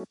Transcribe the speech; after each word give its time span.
Hallo 0.00 0.06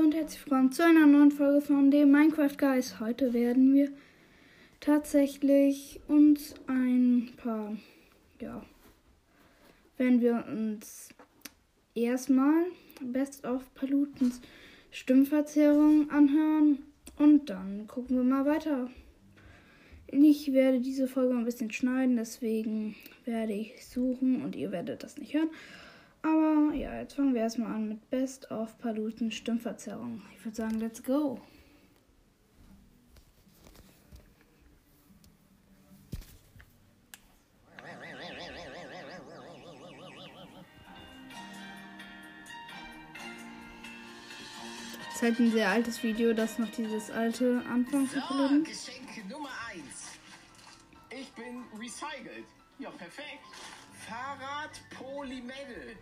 und 0.00 0.14
herzlich 0.14 0.44
willkommen 0.44 0.72
zu 0.72 0.84
einer 0.84 1.06
neuen 1.06 1.30
Folge 1.30 1.62
von 1.62 1.90
dem 1.90 2.10
Minecraft 2.10 2.54
Guys. 2.58 3.00
Heute 3.00 3.32
werden 3.32 3.72
wir 3.72 3.90
tatsächlich 4.80 6.00
uns 6.06 6.54
ein 6.66 7.32
paar, 7.38 7.78
ja, 8.40 8.62
werden 9.96 10.20
wir 10.20 10.44
uns 10.46 11.08
erstmal 11.94 12.64
Best 13.00 13.46
of 13.46 13.62
Palutens 13.74 14.42
Stimmverzerrung 14.90 16.10
anhören 16.10 16.84
und 17.16 17.48
dann 17.48 17.86
gucken 17.86 18.18
wir 18.18 18.24
mal 18.24 18.44
weiter. 18.44 18.90
Ich 20.10 20.52
werde 20.52 20.80
diese 20.80 21.06
Folge 21.06 21.34
ein 21.34 21.44
bisschen 21.44 21.70
schneiden, 21.70 22.16
deswegen 22.16 22.96
werde 23.26 23.52
ich 23.52 23.86
suchen 23.86 24.42
und 24.42 24.56
ihr 24.56 24.72
werdet 24.72 25.02
das 25.02 25.18
nicht 25.18 25.34
hören. 25.34 25.50
Aber 26.22 26.74
ja, 26.74 26.98
jetzt 27.00 27.14
fangen 27.14 27.34
wir 27.34 27.42
erstmal 27.42 27.72
an 27.74 27.88
mit 27.88 28.10
Best 28.10 28.50
of 28.50 28.78
Paluten 28.78 29.30
Stimmverzerrung. 29.30 30.22
Ich 30.36 30.44
würde 30.44 30.56
sagen, 30.56 30.80
let's 30.80 31.02
go. 31.02 31.38
Das 45.04 45.16
ist 45.16 45.22
halt 45.22 45.40
ein 45.40 45.50
sehr 45.50 45.68
altes 45.68 46.02
Video, 46.04 46.32
das 46.32 46.58
noch 46.60 46.70
dieses 46.70 47.10
alte 47.10 47.60
Anfang 47.68 48.06
So. 48.06 48.20
Geschenk 48.62 49.28
Nummer 49.28 49.50
1. 49.74 49.87
Ich 51.20 51.32
bin 51.32 51.64
recycelt. 51.78 52.46
Ja, 52.78 52.90
perfekt. 52.90 53.44
Fahrrad 54.06 54.80
Polymetal. 54.96 55.96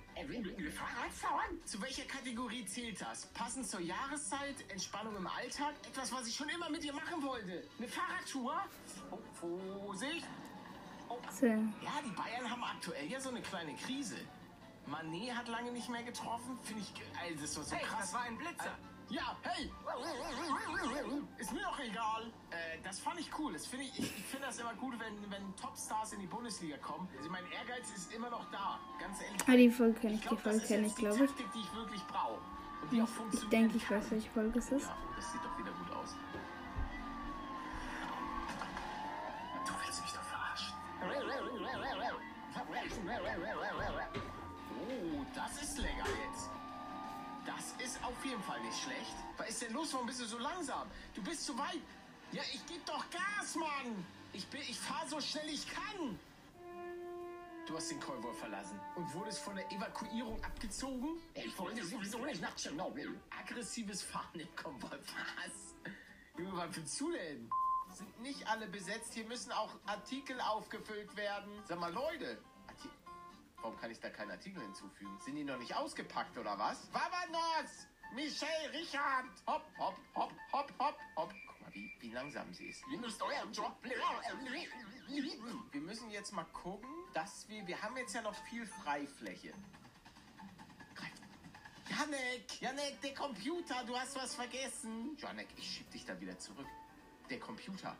Fahrradfahren? 0.70 1.64
Zu 1.64 1.80
welcher 1.80 2.04
Kategorie 2.04 2.66
zählt 2.66 3.00
das? 3.00 3.26
Passend 3.32 3.66
zur 3.66 3.80
Jahreszeit, 3.80 4.56
Entspannung 4.70 5.16
im 5.16 5.26
Alltag, 5.26 5.74
etwas, 5.86 6.12
was 6.12 6.26
ich 6.28 6.34
schon 6.36 6.48
immer 6.50 6.68
mit 6.68 6.82
dir 6.82 6.92
machen 6.92 7.22
wollte. 7.22 7.64
Eine 7.78 7.88
Fahrradtour? 7.88 8.62
Oh, 9.10 9.18
Vorsicht. 9.32 10.26
Oh, 11.08 11.18
ja, 11.40 12.02
die 12.04 12.10
Bayern 12.10 12.50
haben 12.50 12.64
aktuell 12.64 13.06
ja 13.06 13.18
so 13.20 13.30
eine 13.30 13.40
kleine 13.40 13.74
Krise. 13.76 14.16
Mané 14.86 15.32
hat 15.34 15.48
lange 15.48 15.72
nicht 15.72 15.88
mehr 15.88 16.02
getroffen. 16.02 16.58
Finde 16.62 16.82
ich, 16.82 16.92
ey, 17.24 17.34
das 17.36 17.54
doch 17.54 17.62
so 17.62 17.74
Hey, 17.74 17.84
krass. 17.84 18.00
das 18.00 18.12
war 18.12 18.20
ein 18.22 18.36
Blitzer. 18.36 18.66
Äh, 18.66 18.95
Ja, 19.08 19.36
hey! 19.42 19.70
Ist 21.38 21.52
mir 21.52 21.62
doch 21.62 21.78
egal. 21.78 22.24
Äh, 22.50 22.78
das 22.82 22.98
fand 22.98 23.20
ich 23.20 23.30
cool. 23.38 23.52
Das 23.52 23.66
finde 23.66 23.84
ich, 23.84 23.98
ich, 23.98 24.18
ich 24.18 24.24
finde 24.24 24.46
das 24.46 24.58
immer 24.58 24.74
gut, 24.74 24.94
wenn, 24.98 25.30
wenn 25.30 25.54
Topstars 25.56 26.12
in 26.14 26.20
die 26.20 26.26
Bundesliga 26.26 26.76
kommen. 26.78 27.08
Also 27.16 27.30
mein 27.30 27.44
Ehrgeiz 27.52 27.88
ist 27.94 28.12
immer 28.12 28.30
noch 28.30 28.50
da. 28.50 28.80
Ganz 28.98 29.20
ehrlich. 29.22 29.40
Ah, 29.46 29.52
die 29.56 29.70
Folge 29.70 30.00
kenne 30.00 30.14
ich, 30.14 30.20
die 30.22 30.36
Folge 30.36 30.58
ist 30.58 30.66
kenne 30.66 30.86
ich, 30.88 30.94
die 30.94 31.02
glaube 31.02 31.24
ich. 31.24 31.30
Taktik, 31.30 31.52
die 31.52 31.60
ich 31.60 31.74
wirklich 31.74 32.02
brauche. 32.06 32.40
Die 32.90 32.98
Ich 32.98 33.08
funktioniert. 33.08 33.52
denke, 33.52 33.76
ich 33.76 33.90
weiß, 33.90 34.10
welche 34.10 34.30
Folge 34.30 34.58
es 34.58 34.70
ist. 34.72 34.86
Ja, 34.86 34.96
das 35.14 35.32
sieht 35.32 35.40
doch 35.44 35.58
wieder 35.58 35.70
gut 35.72 35.90
aus. 35.96 36.14
Du 39.66 39.72
willst 39.84 40.02
mich 40.02 40.12
doch 40.12 40.22
verarschen. 40.22 40.74
Jeden 48.26 48.42
Fall 48.42 48.60
nicht 48.60 48.82
schlecht. 48.82 49.14
Was 49.36 49.48
ist 49.48 49.62
denn 49.62 49.72
los? 49.72 49.92
Warum 49.92 50.06
bist 50.06 50.20
du 50.20 50.24
so 50.24 50.38
langsam? 50.38 50.88
Du 51.14 51.22
bist 51.22 51.44
zu 51.44 51.56
weit. 51.56 51.80
Ja, 52.32 52.42
ich 52.52 52.64
geb 52.66 52.84
doch 52.84 53.04
Gas, 53.10 53.54
Mann. 53.54 54.04
Ich, 54.32 54.46
bin, 54.48 54.60
ich 54.62 54.78
fahre 54.78 55.08
so 55.08 55.20
schnell 55.20 55.48
ich 55.48 55.66
kann. 55.68 56.18
Du 57.66 57.76
hast 57.76 57.90
den 57.90 58.00
Konvoi 58.00 58.32
verlassen 58.32 58.78
und 58.94 59.12
wurdest 59.14 59.40
von 59.40 59.56
der 59.56 59.70
Evakuierung 59.72 60.42
abgezogen? 60.44 61.18
Ich 61.34 61.58
wollte 61.58 61.84
sowieso 61.84 62.18
nicht 62.24 62.40
nach 62.40 62.54
Tschernobyl. 62.54 63.18
Aggressives 63.30 64.02
Fahren 64.02 64.38
im 64.38 64.54
Konvoi. 64.54 64.90
Was? 64.90 65.94
Junge, 66.38 66.56
was 66.56 66.76
willst 66.76 67.00
du 67.00 67.10
denn? 67.10 67.50
Sind 67.92 68.20
nicht 68.20 68.46
alle 68.46 68.66
besetzt. 68.66 69.14
Hier 69.14 69.26
müssen 69.26 69.52
auch 69.52 69.70
Artikel 69.86 70.40
aufgefüllt 70.40 71.16
werden. 71.16 71.50
Sag 71.64 71.80
mal, 71.80 71.92
Leute. 71.92 72.38
Arti 72.68 72.88
Warum 73.62 73.76
kann 73.78 73.90
ich 73.90 73.98
da 73.98 74.10
keinen 74.10 74.30
Artikel 74.30 74.62
hinzufügen? 74.62 75.18
Sind 75.24 75.34
die 75.36 75.44
noch 75.44 75.58
nicht 75.58 75.74
ausgepackt 75.74 76.36
oder 76.38 76.58
was? 76.58 76.92
Vavanos! 76.92 77.86
Michel, 78.16 78.70
Richard! 78.72 79.26
Hopp, 79.46 79.62
hopp, 79.78 79.94
hopp, 80.14 80.32
hopp, 80.50 80.72
hopp, 80.78 80.98
hopp. 81.16 81.34
Guck 81.46 81.60
mal, 81.60 81.74
wie, 81.74 81.92
wie 82.00 82.10
langsam 82.12 82.50
sie 82.54 82.68
ist. 82.68 82.82
Ihr 82.90 82.98
müsst 82.98 83.20
euren 83.22 83.52
Job 83.52 83.76
Wir 85.70 85.80
müssen 85.82 86.10
jetzt 86.10 86.32
mal 86.32 86.46
gucken, 86.46 86.88
dass 87.12 87.46
wir... 87.50 87.66
Wir 87.66 87.80
haben 87.82 87.94
jetzt 87.98 88.14
ja 88.14 88.22
noch 88.22 88.34
viel 88.48 88.66
Freifläche. 88.66 89.52
Janek, 91.90 92.60
Janek, 92.60 93.00
der 93.02 93.14
Computer, 93.14 93.84
du 93.84 93.94
hast 93.94 94.16
was 94.16 94.34
vergessen. 94.34 95.14
Janek, 95.18 95.48
ich 95.54 95.76
schieb 95.76 95.90
dich 95.90 96.06
da 96.06 96.18
wieder 96.18 96.38
zurück. 96.38 96.66
Der 97.28 97.38
Computer. 97.38 97.94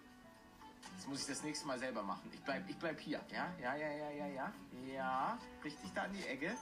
Jetzt 0.94 1.08
muss 1.08 1.20
ich 1.20 1.26
das 1.26 1.42
nächste 1.42 1.66
Mal 1.66 1.78
selber 1.78 2.02
machen. 2.02 2.30
Ich 2.32 2.40
bleib, 2.40 2.68
ich 2.70 2.76
bleib 2.78 2.98
hier. 2.98 3.20
Ja, 3.30 3.54
ja, 3.60 3.76
ja, 3.76 3.90
ja, 3.90 4.10
ja, 4.10 4.26
ja. 4.28 4.52
Ja, 4.86 5.38
richtig 5.62 5.92
da 5.94 6.04
an 6.04 6.14
die 6.14 6.24
Ecke. 6.26 6.56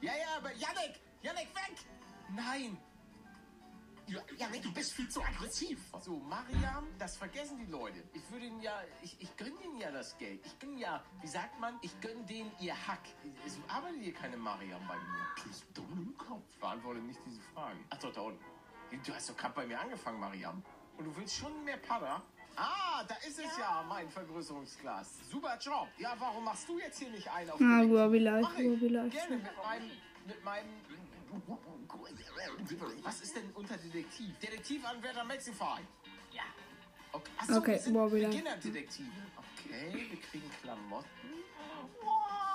Ja, 0.00 0.12
ja, 0.14 0.36
aber 0.36 0.52
Janek, 0.52 1.00
Janek, 1.22 1.48
weg! 1.56 1.76
Nein! 2.28 2.78
Ja, 4.10 4.20
Janek, 4.36 4.62
du 4.62 4.72
bist 4.72 4.92
viel 4.92 5.08
zu 5.08 5.22
aggressiv. 5.22 5.78
So, 6.00 6.16
Mariam, 6.18 6.88
das 6.98 7.16
vergessen 7.16 7.58
die 7.58 7.70
Leute. 7.70 8.02
Ich 8.12 8.28
würde 8.28 8.46
ihnen 8.46 8.60
ja, 8.60 8.82
ich, 9.02 9.16
ich 9.20 9.36
gönne 9.36 9.54
ihnen 9.64 9.78
ja 9.78 9.92
das 9.92 10.18
Geld. 10.18 10.44
Ich 10.44 10.58
gönne 10.58 10.80
ja, 10.80 11.00
wie 11.20 11.28
sagt 11.28 11.60
man, 11.60 11.78
ich 11.80 12.00
gönne 12.00 12.24
denen 12.24 12.50
ihr 12.58 12.74
Hack. 12.88 13.02
Es 13.46 13.56
arbeitet 13.68 14.02
hier 14.02 14.12
keine 14.12 14.36
Mariam 14.36 14.84
bei 14.88 14.96
mir. 14.96 15.44
Bist 15.46 15.64
du 15.74 15.82
dumm 15.82 16.08
im 16.08 16.18
Kopf? 16.18 16.42
Beantworte 16.58 16.98
nicht 16.98 17.20
diese 17.24 17.40
Fragen. 17.54 17.78
Ach 17.90 17.98
doch, 17.98 18.12
da 18.12 18.22
unten. 18.22 18.44
Du 19.06 19.14
hast 19.14 19.30
doch 19.30 19.36
gerade 19.36 19.54
bei 19.54 19.66
mir 19.66 19.80
angefangen, 19.80 20.18
Mariam. 20.18 20.60
Und 20.98 21.04
du 21.04 21.16
willst 21.16 21.36
schon 21.36 21.64
mehr 21.64 21.76
Pada? 21.76 22.20
Ah, 22.56 23.04
da 23.06 23.14
ist 23.26 23.38
es 23.38 23.56
ja, 23.58 23.84
mein 23.88 24.10
Vergrößerungsglas. 24.10 25.30
Super 25.30 25.56
Job. 25.60 25.86
Ja, 25.98 26.16
warum 26.18 26.42
machst 26.44 26.68
du 26.68 26.80
jetzt 26.80 26.98
hier 26.98 27.10
nicht 27.10 27.30
ein 27.30 27.48
auf 27.48 27.60
Ah? 27.60 27.82
Robbie 27.82 28.18
Life, 28.18 28.60
Life. 28.60 29.10
Gerne 29.10 29.36
mit 29.36 29.56
meinem, 29.64 29.90
mit 30.26 30.44
meinem... 30.44 30.68
Was 33.02 33.20
ist 33.20 33.36
denn 33.36 33.50
unter 33.54 33.76
Detektiv? 33.76 34.38
Detektivanwärter 34.38 35.24
Maxify. 35.24 35.80
Ja. 36.32 36.42
Okay, 37.12 37.30
Ach 37.38 37.44
so, 37.46 37.56
Okay, 37.56 37.72
wir 37.72 37.78
sind. 37.80 37.94
Beginnerdetektive. 38.10 39.10
Okay, 39.36 40.06
wir 40.10 40.20
kriegen 40.20 40.50
Klamotten. 40.62 41.08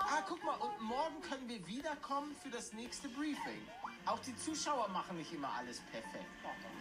Ah, 0.07 0.21
guck 0.27 0.43
mal, 0.43 0.55
und 0.55 0.81
morgen 0.81 1.19
können 1.21 1.49
wir 1.49 1.65
wiederkommen 1.67 2.35
für 2.41 2.49
das 2.49 2.73
nächste 2.73 3.09
Briefing. 3.09 3.67
Auch 4.05 4.19
die 4.19 4.35
Zuschauer 4.35 4.87
machen 4.89 5.17
nicht 5.17 5.33
immer 5.33 5.49
alles 5.51 5.79
perfekt. 5.91 6.25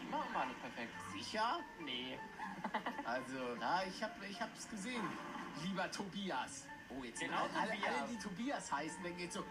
Die 0.01 0.07
machen 0.11 0.33
mal 0.33 0.47
nicht 0.47 0.61
perfekt. 0.61 0.93
Sicher? 1.13 1.61
Nee. 1.81 2.19
Also, 3.05 3.57
na, 3.61 3.85
ich 3.87 4.03
hab, 4.03 4.11
ich 4.29 4.41
hab's 4.41 4.69
gesehen. 4.71 5.03
Lieber 5.63 5.91
Tobias. 5.91 6.65
Oh, 6.89 7.05
jetzt 7.05 7.21
Genau, 7.21 7.47
alle, 7.55 7.73
alle, 7.73 8.09
die 8.11 8.17
Tobias 8.17 8.73
heißen, 8.73 9.03
dann 9.03 9.17
geht's 9.19 9.35
so. 9.35 9.45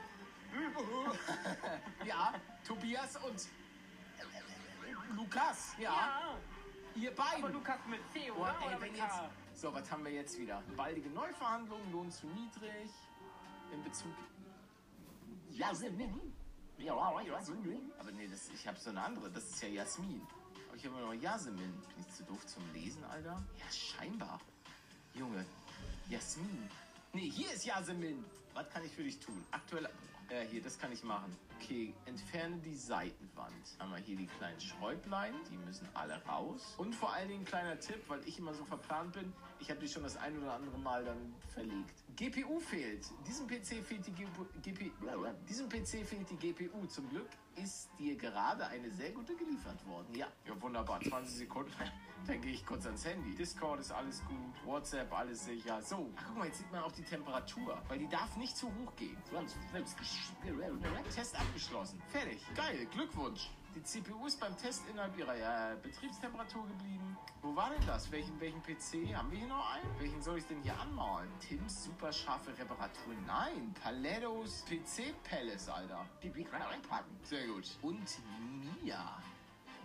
ja, 2.05 2.33
Tobias 2.67 3.17
und 3.17 3.47
Lukas, 5.15 5.73
ja. 5.77 5.91
Ja. 5.91 6.37
Ihr 6.95 7.11
Aber 7.11 7.23
beiden. 7.23 7.53
Lukas 7.53 7.79
mit 7.87 7.99
C, 8.11 8.31
oder? 8.31 8.55
ey, 8.61 8.67
Oder 8.67 8.81
wenn 8.81 8.95
jetzt. 8.95 9.15
So, 9.55 9.73
was 9.73 9.89
haben 9.91 10.03
wir 10.03 10.11
jetzt 10.11 10.37
wieder? 10.37 10.61
Baldige 10.75 11.09
Neuverhandlungen, 11.09 11.91
Lohn 11.91 12.11
zu 12.11 12.27
niedrig. 12.27 12.89
In 13.71 13.83
Bezug. 13.83 14.13
Jasmin. 15.51 16.19
Aber 17.99 18.11
nee, 18.11 18.27
das, 18.27 18.49
ich 18.49 18.67
habe 18.67 18.77
so 18.79 18.89
eine 18.89 19.01
andere. 19.01 19.29
Das 19.31 19.43
ist 19.43 19.61
ja 19.61 19.69
Jasmin. 19.69 20.21
Aber 20.67 20.77
ich 20.77 20.85
habe 20.85 20.99
noch 20.99 21.13
Jasmin. 21.13 21.55
Bin 21.55 21.99
ich 21.99 22.09
zu 22.09 22.23
doof 22.23 22.45
zum 22.45 22.63
Lesen, 22.73 23.03
Alter? 23.05 23.41
Ja, 23.57 23.71
scheinbar. 23.71 24.39
Junge, 25.13 25.45
Jasmin. 26.09 26.69
Nee, 27.13 27.29
hier 27.29 27.51
ist 27.53 27.65
Jasmin. 27.65 28.25
Was 28.53 28.69
kann 28.69 28.83
ich 28.83 28.91
für 28.91 29.03
dich 29.03 29.19
tun? 29.19 29.43
Aktuell. 29.51 29.89
Äh, 30.29 30.45
hier, 30.49 30.61
das 30.61 30.79
kann 30.79 30.91
ich 30.91 31.03
machen. 31.03 31.35
Okay, 31.59 31.93
entferne 32.05 32.57
die 32.57 32.75
Seitenwand. 32.75 33.53
Wir 33.79 33.97
hier 33.97 34.17
die 34.17 34.27
kleinen 34.27 34.59
Schräublein. 34.59 35.33
Die 35.51 35.57
müssen 35.57 35.87
alle 35.93 36.21
raus. 36.25 36.75
Und 36.77 36.93
vor 36.93 37.13
allen 37.13 37.29
Dingen 37.29 37.41
ein 37.41 37.45
kleiner 37.45 37.79
Tipp, 37.79 38.01
weil 38.07 38.19
ich 38.25 38.39
immer 38.39 38.53
so 38.53 38.65
verplant 38.65 39.13
bin. 39.13 39.31
Ich 39.59 39.69
habe 39.69 39.79
die 39.79 39.87
schon 39.87 40.03
das 40.03 40.17
ein 40.17 40.37
oder 40.41 40.53
andere 40.53 40.77
Mal 40.77 41.05
dann 41.05 41.33
verlegt. 41.53 42.02
GPU 42.15 42.59
fehlt. 42.59 43.05
Diesem 43.27 43.47
PC 43.47 43.83
fehlt 43.83 44.05
die 44.05 44.11
GPU. 44.11 44.45
GP, 44.61 44.91
diesem 45.49 45.67
PC 45.67 46.05
fehlt 46.05 46.29
die 46.29 46.35
GPU. 46.35 46.85
Zum 46.85 47.09
Glück 47.09 47.29
ist 47.55 47.89
dir 47.97 48.15
gerade 48.15 48.67
eine 48.67 48.89
sehr 48.91 49.11
gute 49.11 49.35
geliefert 49.35 49.83
worden. 49.87 50.13
Ja, 50.13 50.27
ja 50.47 50.61
wunderbar. 50.61 51.01
20 51.01 51.35
Sekunden. 51.35 51.71
Dann 52.27 52.39
gehe 52.41 52.53
ich 52.53 52.65
kurz 52.65 52.85
ans 52.85 53.03
Handy. 53.05 53.35
Discord 53.35 53.79
ist 53.79 53.91
alles 53.91 54.23
gut. 54.25 54.65
WhatsApp 54.65 55.11
alles 55.11 55.43
sicher. 55.45 55.81
So, 55.81 56.09
ach, 56.15 56.23
guck 56.27 56.37
mal, 56.37 56.47
jetzt 56.47 56.59
sieht 56.59 56.71
man 56.71 56.83
auch 56.83 56.91
die 56.91 57.03
Temperatur. 57.03 57.81
Weil 57.87 57.99
die 57.99 58.07
darf 58.07 58.37
nicht 58.37 58.55
zu 58.55 58.67
hoch 58.67 58.95
gehen. 58.95 59.17
Test 61.13 61.35
abgeschlossen. 61.35 62.01
Fertig. 62.09 62.39
Geil. 62.55 62.87
Glückwunsch. 62.91 63.49
Die 63.75 63.81
CPU 63.81 64.27
ist 64.27 64.39
beim 64.39 64.55
Test 64.55 64.83
innerhalb 64.87 65.17
ihrer 65.17 65.35
äh, 65.35 65.75
Betriebstemperatur 65.81 66.67
geblieben. 66.67 67.17
Wo 67.41 67.55
war 67.55 67.71
denn 67.71 67.85
das? 67.87 68.11
Welchen, 68.11 68.39
welchen 68.39 68.61
PC? 68.61 69.15
Haben 69.15 69.31
wir 69.31 69.39
hier 69.39 69.47
noch 69.47 69.73
einen? 69.73 69.99
Welchen 69.99 70.21
soll 70.21 70.37
ich 70.37 70.45
denn 70.45 70.61
hier 70.61 70.79
anmalen? 70.79 71.27
Tims 71.39 71.85
super 71.85 72.13
scharfe 72.13 72.51
Reparatur? 72.51 73.15
Nein. 73.25 73.73
Palettos 73.81 74.63
PC 74.65 75.15
Palace, 75.23 75.69
Alter. 75.69 76.05
Die 76.21 76.29
Big 76.29 76.51
packen. 76.51 77.19
Sehr 77.23 77.47
gut. 77.47 77.65
Und 77.81 78.07
Mia. 78.81 79.21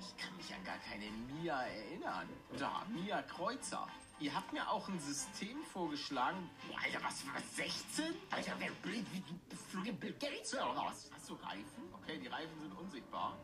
Ich 0.01 0.17
kann 0.19 0.37
mich 0.37 0.55
an 0.55 0.63
gar 0.65 0.79
keine 0.79 1.11
Mia 1.11 1.63
erinnern. 1.63 2.29
Da, 2.59 2.85
Mia 2.91 3.23
Kreuzer. 3.23 3.89
Ihr 4.21 4.35
habt 4.35 4.53
mir 4.53 4.69
auch 4.69 4.87
ein 4.89 4.99
System 5.01 5.63
vorgeschlagen. 5.65 6.51
Boah, 6.69 6.79
Alter, 6.85 7.03
was 7.05 7.27
war 7.27 7.35
das? 7.35 7.57
16? 7.57 8.15
Alter, 8.31 8.53
wer 8.59 8.71
blöd 8.83 9.07
wie 9.13 9.21
du 9.21 9.93
Bill 9.95 10.13
Gates 10.15 10.55
oder 10.55 10.77
was? 10.77 11.09
Hast 11.15 11.31
du 11.31 11.35
Reifen? 11.35 11.95
Okay, 11.95 12.19
die 12.19 12.27
Reifen 12.27 12.61
sind 12.61 12.73
unsichtbar. 12.77 13.39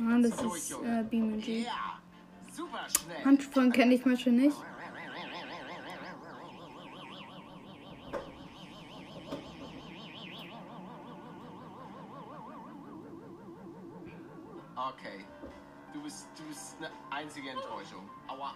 Ah, 0.00 0.18
das 0.20 0.32
ist 0.32 0.72
äh, 0.82 1.04
super 2.52 2.86
schnell. 2.88 3.24
Handsprung 3.24 3.70
kenne 3.70 3.94
ich 3.94 4.04
mal 4.04 4.18
schon 4.18 4.36
nicht. 4.36 4.56
Okay. 14.76 15.24
Du 15.92 16.02
bist, 16.02 16.28
du 16.36 16.42
bist 16.44 16.76
eine 16.78 16.90
einzige 17.10 17.50
Enttäuschung. 17.50 18.10
Aua. 18.26 18.54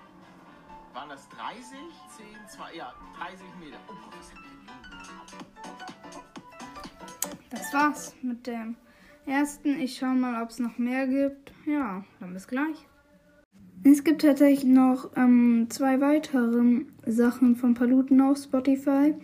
Waren 0.92 1.08
das 1.10 1.28
30? 1.30 1.78
10, 2.16 2.26
2, 2.48 2.74
ja, 2.74 2.92
30 3.16 3.40
Meter. 3.60 3.78
Oh 3.88 3.92
ein 3.92 4.20
Das 7.50 7.72
war's 7.72 8.14
mit 8.22 8.46
dem 8.46 8.76
ersten. 9.28 9.78
Ich 9.80 9.96
schaue 9.96 10.14
mal, 10.14 10.42
ob 10.42 10.50
es 10.50 10.58
noch 10.58 10.78
mehr 10.78 11.06
gibt. 11.06 11.52
Ja, 11.66 12.04
dann 12.20 12.32
bis 12.32 12.48
gleich. 12.48 12.86
Es 13.84 14.02
gibt 14.02 14.22
tatsächlich 14.22 14.64
noch 14.64 15.10
ähm, 15.16 15.66
zwei 15.68 16.00
weitere 16.00 16.82
Sachen 17.06 17.56
von 17.56 17.74
Paluten 17.74 18.20
auf 18.20 18.38
Spotify. 18.38 19.14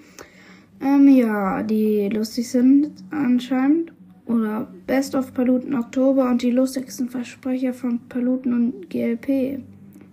Ähm, 0.81 1.09
ja, 1.09 1.63
die 1.63 2.09
lustig 2.09 2.49
sind 2.49 2.93
anscheinend. 3.11 3.93
Oder 4.27 4.73
Best 4.87 5.15
of 5.15 5.35
Paluten 5.35 5.75
Oktober 5.75 6.31
und 6.31 6.41
die 6.41 6.51
lustigsten 6.51 7.11
Versprecher 7.11 7.75
von 7.75 8.01
Paluten 8.09 8.55
und 8.55 8.91
GLP. 8.91 9.61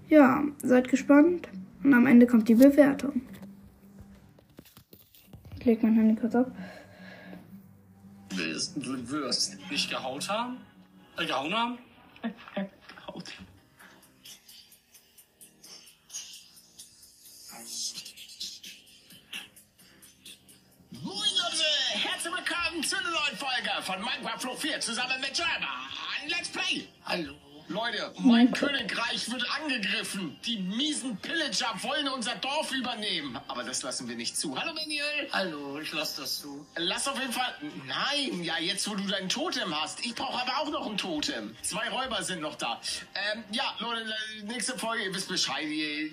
Ja, 0.09 0.43
seid 0.61 0.89
gespannt. 0.89 1.47
Und 1.83 1.93
am 1.93 2.07
Ende 2.07 2.27
kommt 2.27 2.49
die 2.49 2.55
Bewertung. 2.55 3.21
Ich 5.59 5.65
leg 5.65 5.81
mein 5.83 5.93
Handy 5.93 6.19
kurz 6.19 6.35
auf. 6.35 6.47
Willst, 8.37 8.73
wirst. 9.09 9.57
Nicht 9.69 9.89
gehaut 9.89 10.29
haben? 10.29 10.57
Äh, 11.17 11.25
gehauen 11.25 11.53
haben? 11.53 11.77
gehaut. 12.21 13.31
Moin 20.91 21.15
Leute, 21.15 21.65
herzlich 21.93 22.33
willkommen 22.33 22.83
zu 22.83 22.97
einer 22.97 23.09
neuen 23.09 23.37
Folge 23.37 23.69
von 23.81 23.99
Minecraft 24.01 24.39
Flow 24.39 24.55
4 24.55 24.79
zusammen 24.81 25.19
mit. 25.19 25.39
Ein 25.41 26.29
Let's 26.29 26.49
Play. 26.49 26.87
Hallo. 27.05 27.40
Leute, 27.71 28.13
mein 28.19 28.51
Königreich 28.51 29.31
wird 29.31 29.45
angegriffen. 29.61 30.37
Die 30.45 30.57
miesen 30.57 31.15
Pillager 31.17 31.73
wollen 31.83 32.09
unser 32.09 32.35
Dorf 32.35 32.71
übernehmen. 32.71 33.39
Aber 33.47 33.63
das 33.63 33.81
lassen 33.81 34.09
wir 34.09 34.15
nicht 34.17 34.35
zu. 34.35 34.59
Hallo 34.59 34.73
Manuel. 34.73 35.29
Hallo, 35.31 35.79
ich 35.79 35.91
lass 35.93 36.15
das 36.17 36.41
zu. 36.41 36.65
Lass 36.75 37.07
auf 37.07 37.17
jeden 37.19 37.31
Fall. 37.31 37.55
Nein, 37.87 38.43
ja, 38.43 38.57
jetzt 38.59 38.89
wo 38.89 38.95
du 38.95 39.03
dein 39.07 39.29
Totem 39.29 39.73
hast. 39.81 40.05
Ich 40.05 40.13
brauche 40.13 40.41
aber 40.41 40.57
auch 40.59 40.69
noch 40.69 40.85
ein 40.85 40.97
Totem. 40.97 41.55
Zwei 41.61 41.87
Räuber 41.89 42.21
sind 42.23 42.41
noch 42.41 42.55
da. 42.55 42.81
Ähm, 43.33 43.43
ja, 43.51 43.73
Leute, 43.79 44.05
nächste 44.43 44.77
Folge, 44.77 45.05
ihr 45.05 45.15
wisst 45.15 45.29
Bescheid. 45.29 45.65
Ihr, 45.65 46.11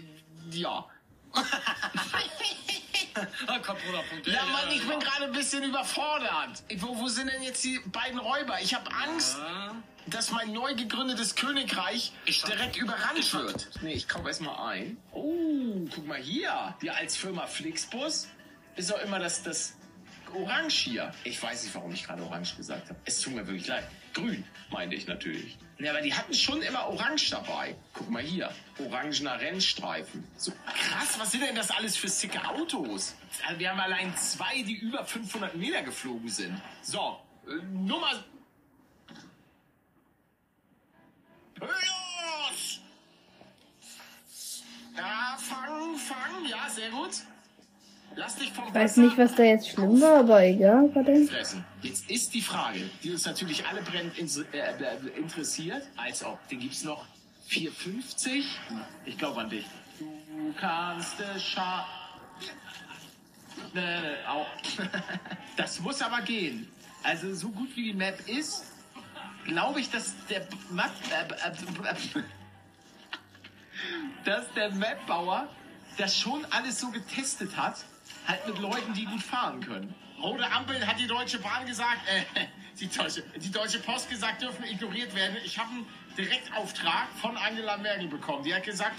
ja. 0.53 0.85
Ah. 3.47 3.59
Ja, 4.27 4.45
Mann, 4.45 4.71
ich 4.71 4.87
bin 4.87 5.01
gerade 5.01 5.25
ein 5.25 5.33
bisschen 5.33 5.65
überfordert. 5.65 6.63
Wo, 6.77 6.97
wo 6.99 7.09
sind 7.09 7.29
denn 7.29 7.43
jetzt 7.43 7.65
die 7.65 7.81
beiden 7.87 8.21
Räuber? 8.21 8.61
Ich 8.63 8.75
habe 8.75 8.89
Angst, 8.93 9.37
Ah, 9.41 9.73
dass 10.11 10.31
mein 10.31 10.53
neu 10.53 10.75
gegründetes 10.75 11.35
Königreich 11.35 12.13
Ich 12.25 12.43
direkt 12.43 12.77
überrannt 12.77 13.19
ich 13.19 13.33
wird. 13.35 13.69
Nee, 13.83 13.93
ich 13.93 14.09
kaufe 14.09 14.29
erstmal 14.29 14.73
ein. 14.73 14.97
Oh, 15.13 15.87
guck 15.95 16.07
mal 16.07 16.19
hier. 16.19 16.75
Wir 16.81 16.97
als 16.97 17.17
Firma 17.17 17.47
Flixbus 17.47 18.29
ist 18.77 18.95
auch 18.95 19.03
immer 19.03 19.19
das, 19.19 19.43
das 19.43 19.75
Orange 20.35 20.75
hier. 20.75 21.13
Ich 21.25 21.43
weiß 21.43 21.65
nicht, 21.65 21.75
warum 21.75 21.93
ich 21.93 22.05
gerade 22.05 22.23
Orange 22.23 22.57
gesagt 22.57 22.89
habe. 22.89 22.99
Es 23.05 23.21
tut 23.21 23.35
mir 23.35 23.47
wirklich 23.47 23.67
leid. 23.67 23.85
Grün, 24.15 24.45
meinte 24.71 24.97
ich 24.97 25.07
natürlich. 25.07 25.59
Ja, 25.79 25.93
aber 25.93 26.01
die 26.01 26.13
hatten 26.13 26.35
schon 26.35 26.61
immer 26.63 26.89
Orange 26.89 27.31
dabei. 27.31 27.77
Guck 27.95 28.11
mal 28.11 28.23
hier. 28.23 28.51
Orangener 28.79 29.41
Rennstreifen. 29.41 30.27
So 30.37 30.53
krass, 30.67 31.19
was 31.19 31.31
sind 31.31 31.43
denn 31.43 31.55
das 31.55 31.71
alles 31.71 31.97
für 31.97 32.09
sicke 32.09 32.45
Autos? 32.47 33.15
Also 33.47 33.61
wir 33.61 33.71
haben 33.71 33.81
allein 33.81 34.17
zwei, 34.17 34.63
die 34.63 34.75
über 34.75 35.05
500 35.05 35.55
Meter 35.57 35.83
geflogen 35.83 36.29
sind. 36.29 36.61
So, 36.83 37.21
äh, 37.47 37.55
Nummer 37.73 38.25
Los! 41.61 42.81
Ja, 44.97 45.37
fang, 45.39 45.97
fang. 45.97 46.45
Ja, 46.49 46.69
sehr 46.69 46.91
gut. 46.91 47.23
Lass 48.17 48.35
dich 48.37 48.53
vom 48.53 48.67
Ich 48.69 48.75
weiß 48.75 48.97
nicht, 48.97 49.17
was 49.17 49.35
da 49.37 49.45
jetzt 49.45 49.69
schlimm 49.69 50.01
war, 50.01 50.21
aber 50.21 50.43
egal. 50.43 50.91
Warte. 50.95 51.25
fressen. 51.27 51.65
Jetzt 51.83 52.11
ist 52.11 52.35
die 52.35 52.41
Frage, 52.41 52.91
die 53.03 53.13
uns 53.13 53.25
natürlich 53.25 53.65
alle 53.67 53.83
brennend 53.83 54.19
äh, 54.19 54.59
äh, 54.59 55.19
interessiert, 55.19 55.83
als 55.97 56.25
ob, 56.25 56.39
den 56.49 56.59
gibt's 56.61 56.83
noch 56.83 57.07
4,50? 57.49 58.43
Ich 59.05 59.17
glaube 59.17 59.41
an 59.41 59.51
dich. 59.51 59.67
Du 59.99 60.53
kannst 60.59 61.21
es 61.21 61.43
schaffen. 61.43 61.91
Nee, 63.75 63.81
nee, 63.81 64.27
au. 64.29 64.47
Das 65.57 65.81
muss 65.81 66.01
aber 66.03 66.21
gehen. 66.23 66.69
Also 67.03 67.35
so 67.35 67.51
gut 67.51 67.75
wie 67.77 67.85
die 67.85 67.95
Map 67.95 68.29
ist, 68.29 68.65
glaube 69.49 69.81
ich, 69.81 69.91
dass 69.91 70.15
der 70.27 70.47
Map, 70.71 70.93
äh, 71.11 72.19
äh, 72.19 72.23
dass 74.25 74.53
der 74.53 74.71
Mapbauer 74.71 75.49
das 75.97 76.17
schon 76.17 76.45
alles 76.51 76.79
so 76.79 76.91
getestet 76.91 77.57
hat, 77.57 77.85
halt 78.29 78.47
mit 78.47 78.59
Leuten, 78.59 78.93
die 78.95 79.07
gut 79.07 79.23
fahren 79.23 79.61
können. 79.61 79.93
Rote 80.23 80.49
Ampeln 80.51 80.87
hat 80.87 81.01
die 81.01 81.07
Deutsche 81.07 81.39
Bahn 81.39 81.67
gesagt, 81.67 82.01
äh, 82.07 82.47
die 82.79 82.89
Deutsche, 82.89 83.23
die 83.37 83.51
Deutsche 83.51 83.81
Post 83.81 84.09
gesagt, 84.11 84.43
dürfen 84.43 84.65
ignoriert 84.65 85.15
werden. 85.15 85.37
Ich 85.45 85.59
habe 85.59 85.71
einen 85.71 85.87
Direktauftrag 86.19 87.09
von 87.21 87.37
Angela 87.37 87.77
Merkel 87.77 88.09
bekommen. 88.09 88.43
Die 88.43 88.53
hat 88.53 88.65
gesagt, 88.65 88.95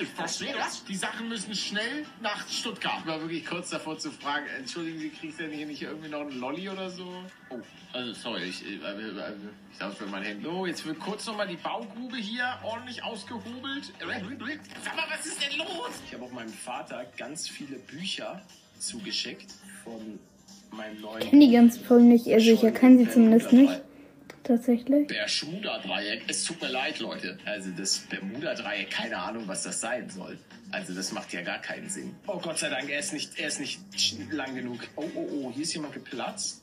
ich 0.00 0.08
verstehe 0.08 0.54
das. 0.54 0.82
Die 0.84 0.94
Sachen 0.94 1.28
müssen 1.28 1.54
schnell 1.54 2.06
nach 2.22 2.48
Stuttgart. 2.48 3.00
Ich 3.00 3.06
war 3.06 3.20
wirklich 3.20 3.44
kurz 3.44 3.68
davor 3.68 3.98
zu 3.98 4.10
fragen, 4.10 4.46
entschuldigen 4.58 4.98
Sie, 4.98 5.10
kriegst 5.10 5.38
du 5.38 5.44
denn 5.44 5.52
hier 5.52 5.66
nicht 5.66 5.82
irgendwie 5.82 6.08
noch 6.08 6.22
einen 6.22 6.40
Lolli 6.40 6.70
oder 6.70 6.88
so? 6.88 7.06
Oh, 7.50 7.58
also 7.92 8.14
sorry, 8.14 8.44
ich, 8.44 8.64
äh, 8.64 8.76
äh, 8.76 9.32
ich 9.72 9.78
darf 9.78 9.98
für 9.98 10.06
mein 10.06 10.22
Handy. 10.22 10.42
So, 10.42 10.64
jetzt 10.64 10.86
wird 10.86 10.98
kurz 10.98 11.26
nochmal 11.26 11.48
die 11.48 11.56
Baugrube 11.56 12.16
hier 12.16 12.58
ordentlich 12.64 13.04
ausgehobelt. 13.04 13.92
Sag 13.98 14.96
mal, 14.96 15.04
was 15.10 15.26
ist 15.26 15.42
denn 15.42 15.58
los? 15.58 15.90
Ich 16.06 16.14
habe 16.14 16.24
auch 16.24 16.32
meinem 16.32 16.48
Vater 16.48 17.04
ganz 17.18 17.46
viele 17.46 17.76
Bücher 17.78 18.42
zugeschickt 18.78 19.52
von 19.84 20.18
meinem 20.70 21.00
neuen 21.02 21.22
Ich 21.22 21.28
kenne 21.28 21.46
die 21.46 21.52
ganzen 21.52 21.84
Folgen 21.84 22.08
nicht, 22.08 22.26
also 22.26 22.50
ich 22.50 22.64
erkenne 22.64 23.04
sie 23.04 23.10
zumindest 23.10 23.52
nicht. 23.52 23.82
Tatsächlich. 24.48 25.08
Bermuda-Dreieck. 25.08 26.22
Es 26.26 26.42
tut 26.44 26.62
mir 26.62 26.68
leid, 26.68 27.00
Leute. 27.00 27.38
Also 27.44 27.70
das 27.76 27.98
Bermuda-Dreieck, 27.98 28.88
keine 28.88 29.18
Ahnung, 29.18 29.46
was 29.46 29.64
das 29.64 29.82
sein 29.82 30.08
soll. 30.08 30.38
Also 30.72 30.94
das 30.94 31.12
macht 31.12 31.34
ja 31.34 31.42
gar 31.42 31.58
keinen 31.58 31.90
Sinn. 31.90 32.16
Oh 32.26 32.38
Gott 32.38 32.58
sei 32.58 32.70
Dank, 32.70 32.88
er 32.88 32.98
ist 32.98 33.12
nicht, 33.12 33.38
er 33.38 33.48
ist 33.48 33.60
nicht 33.60 33.78
lang 34.30 34.54
genug. 34.54 34.80
Oh, 34.96 35.04
oh, 35.14 35.28
oh, 35.32 35.52
hier 35.52 35.64
ist 35.64 35.74
jemand 35.74 35.92
geplatzt. 35.92 36.62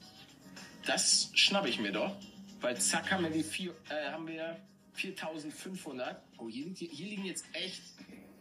Das 0.87 1.29
schnapp 1.35 1.67
ich 1.67 1.79
mir 1.79 1.91
doch. 1.91 2.15
Weil 2.59 2.75
zack 2.77 3.11
haben 3.11 3.23
wir 3.23 3.29
die 3.29 3.43
vier, 3.43 3.75
äh, 3.89 4.11
haben 4.11 4.27
wir 4.27 4.57
4500. 4.93 6.19
Oh, 6.39 6.49
hier, 6.49 6.65
hier 6.73 7.07
liegen 7.07 7.25
jetzt 7.25 7.45
echt 7.53 7.83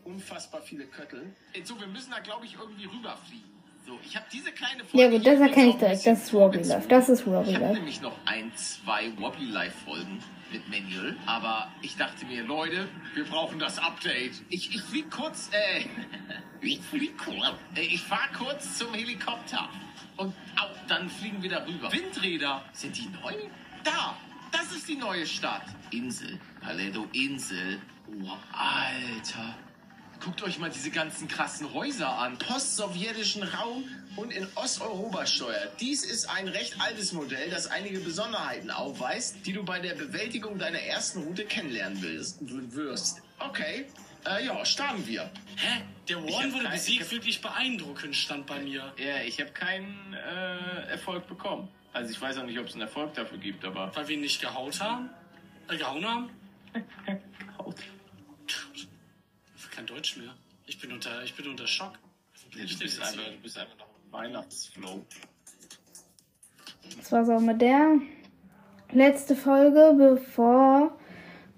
unfassbar 0.04 0.62
viele 0.62 0.86
Köttel. 0.86 1.34
So, 1.64 1.78
wir 1.78 1.86
müssen 1.86 2.12
da, 2.12 2.20
glaube 2.20 2.46
ich, 2.46 2.54
irgendwie 2.54 2.86
rüberfliegen. 2.86 3.53
So, 3.86 3.98
ich 4.02 4.16
habe 4.16 4.24
diese 4.32 4.50
kleine 4.52 4.82
Ja 4.92 5.10
gut, 5.10 5.26
das 5.26 5.40
erkenne 5.40 5.68
ich 5.70 5.76
direkt. 5.76 6.06
Das 6.06 6.22
ist 6.22 6.30
vorgezogen. 6.30 6.68
Life. 6.70 6.88
Das 6.88 7.08
ist 7.10 7.26
Robbie 7.26 7.50
Ich 7.50 7.54
habe 7.56 7.64
Life. 7.66 7.74
nämlich 7.76 8.00
noch 8.00 8.16
ein, 8.24 8.50
zwei 8.56 9.12
Wobbly 9.18 9.44
Life 9.46 9.76
Folgen 9.84 10.18
mit 10.50 10.66
Manual, 10.70 11.16
aber 11.26 11.68
ich 11.82 11.96
dachte 11.96 12.24
mir, 12.26 12.44
Leute, 12.44 12.88
wir 13.14 13.24
brauchen 13.24 13.58
das 13.58 13.78
Update. 13.78 14.32
Ich, 14.48 14.74
ich 14.74 14.80
flieg 14.82 15.10
kurz, 15.10 15.50
äh, 15.52 15.84
ich 16.62 16.80
flieg 16.80 17.18
kurz, 17.18 17.56
äh, 17.76 17.82
ich 17.82 18.00
fahr 18.00 18.28
kurz 18.38 18.78
zum 18.78 18.94
Helikopter 18.94 19.68
und 20.16 20.32
au, 20.58 20.66
dann 20.88 21.10
fliegen 21.10 21.42
wir 21.42 21.50
darüber. 21.50 21.92
Windräder, 21.92 22.62
sind 22.72 22.96
die 22.96 23.08
neu? 23.22 23.34
Da, 23.82 24.16
das 24.52 24.72
ist 24.72 24.88
die 24.88 24.96
neue 24.96 25.26
Stadt. 25.26 25.64
Insel, 25.90 26.38
Paleto 26.60 27.06
Insel. 27.12 27.80
Oh, 28.22 28.30
Alter. 28.52 29.56
Guckt 30.24 30.42
euch 30.42 30.58
mal 30.58 30.70
diese 30.70 30.90
ganzen 30.90 31.28
krassen 31.28 31.72
Häuser 31.74 32.08
an. 32.08 32.38
Postsowjetischen 32.38 33.42
Raum 33.42 33.84
und 34.16 34.32
in 34.32 34.46
Osteuropa 34.54 35.26
steuert. 35.26 35.78
Dies 35.80 36.04
ist 36.04 36.26
ein 36.30 36.48
recht 36.48 36.80
altes 36.80 37.12
Modell, 37.12 37.50
das 37.50 37.66
einige 37.66 37.98
Besonderheiten 38.00 38.70
aufweist, 38.70 39.44
die 39.44 39.52
du 39.52 39.62
bei 39.64 39.80
der 39.80 39.94
Bewältigung 39.94 40.58
deiner 40.58 40.78
ersten 40.80 41.22
Route 41.24 41.44
kennenlernen 41.44 42.00
willst, 42.00 42.38
wirst. 42.74 43.20
Okay, 43.38 43.86
Äh, 44.26 44.46
ja, 44.46 44.64
starten 44.64 45.06
wir. 45.06 45.30
Hä? 45.56 45.82
Der 46.08 46.16
Warren 46.16 46.32
hab 46.46 46.52
wurde 46.54 46.62
kein- 46.64 46.72
besiegt, 46.72 47.10
wirklich 47.10 47.42
beeindruckend, 47.42 48.16
stand 48.16 48.46
bei 48.46 48.58
mir. 48.58 48.90
Ja, 48.96 49.18
ich 49.22 49.38
habe 49.38 49.50
keinen 49.50 50.14
äh, 50.14 50.86
Erfolg 50.92 51.26
bekommen. 51.28 51.68
Also 51.92 52.10
ich 52.10 52.18
weiß 52.18 52.38
auch 52.38 52.44
nicht, 52.44 52.58
ob 52.58 52.66
es 52.66 52.72
einen 52.72 52.80
Erfolg 52.82 53.12
dafür 53.12 53.36
gibt, 53.36 53.62
aber... 53.66 53.94
Weil 53.94 54.08
wir 54.08 54.14
ihn 54.14 54.22
nicht 54.22 54.40
gehaut 54.40 54.80
haben? 54.80 55.10
Äh, 55.68 55.76
gehauen 55.76 56.06
haben? 56.08 56.30
Kein 59.84 59.96
Deutsch 59.96 60.16
mehr. 60.16 60.34
Ich 60.66 60.80
bin 60.80 60.92
unter, 60.92 61.22
ich 61.24 61.34
bin 61.34 61.46
unter 61.46 61.66
Schock. 61.66 61.98
Nee, 62.54 62.64
du, 62.64 62.78
bist 62.78 63.00
einfach, 63.00 63.26
du 63.26 63.38
bist 63.42 63.58
einfach 63.58 63.76
noch 63.76 63.88
im 64.02 64.12
Weihnachtsflow. 64.12 65.04
Das 66.96 67.12
war's 67.12 67.28
auch 67.28 67.40
mit 67.40 67.60
der 67.60 67.98
letzte 68.92 69.36
Folge, 69.36 69.94
bevor 69.98 70.98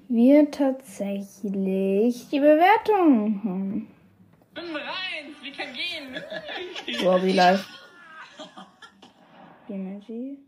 wir 0.09 0.50
tatsächlich 0.50 2.28
die 2.30 2.40
Bewertung 2.40 3.42
haben. 3.45 3.95
Bin 4.54 4.73
bereit, 4.73 5.26
wie 5.42 5.52
kann 5.52 5.73
gehen? 5.73 7.04
Bobby 7.04 7.33
Live. 7.33 7.64
Energy. 9.68 10.38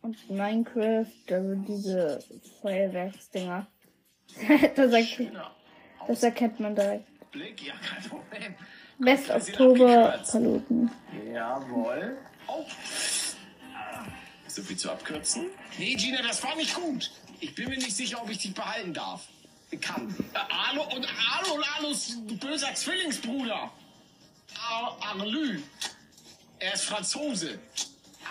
Und 0.00 0.30
Minecraft, 0.30 1.06
also 1.30 1.54
diese 1.56 2.24
Feuerwerksdinger. 2.62 3.66
das, 4.76 4.92
erkennt, 4.92 5.32
das 6.06 6.22
erkennt 6.22 6.60
man 6.60 6.74
direkt. 6.74 7.10
Ausblick, 7.30 7.62
ja, 7.62 7.74
kein 7.74 8.02
Problem. 8.08 8.54
West 8.98 9.30
Oktober. 9.30 10.20
Paluten. 10.30 10.90
Jawohl. 11.32 12.18
Oh. 12.48 12.66
So 14.48 14.62
viel 14.62 14.76
zu 14.76 14.90
abkürzen? 14.90 15.46
Nee, 15.78 15.94
Gina, 15.94 16.22
das 16.22 16.42
war 16.42 16.56
nicht 16.56 16.74
gut. 16.74 17.12
Ich 17.38 17.54
bin 17.54 17.68
mir 17.68 17.76
nicht 17.76 17.94
sicher, 17.94 18.20
ob 18.20 18.28
ich 18.30 18.38
dich 18.38 18.52
behalten 18.52 18.92
darf. 18.92 19.28
Kann. 19.80 20.12
Äh, 20.34 20.38
Arlo 20.52 20.82
und 20.82 21.06
Arlo 21.32 21.54
und 21.54 21.64
Arlos 21.76 22.16
böser 22.40 22.74
Zwillingsbruder. 22.74 23.70
Ar 24.68 24.98
Arlü. 25.00 25.62
Er 26.58 26.74
ist 26.74 26.84
Franzose. 26.84 27.60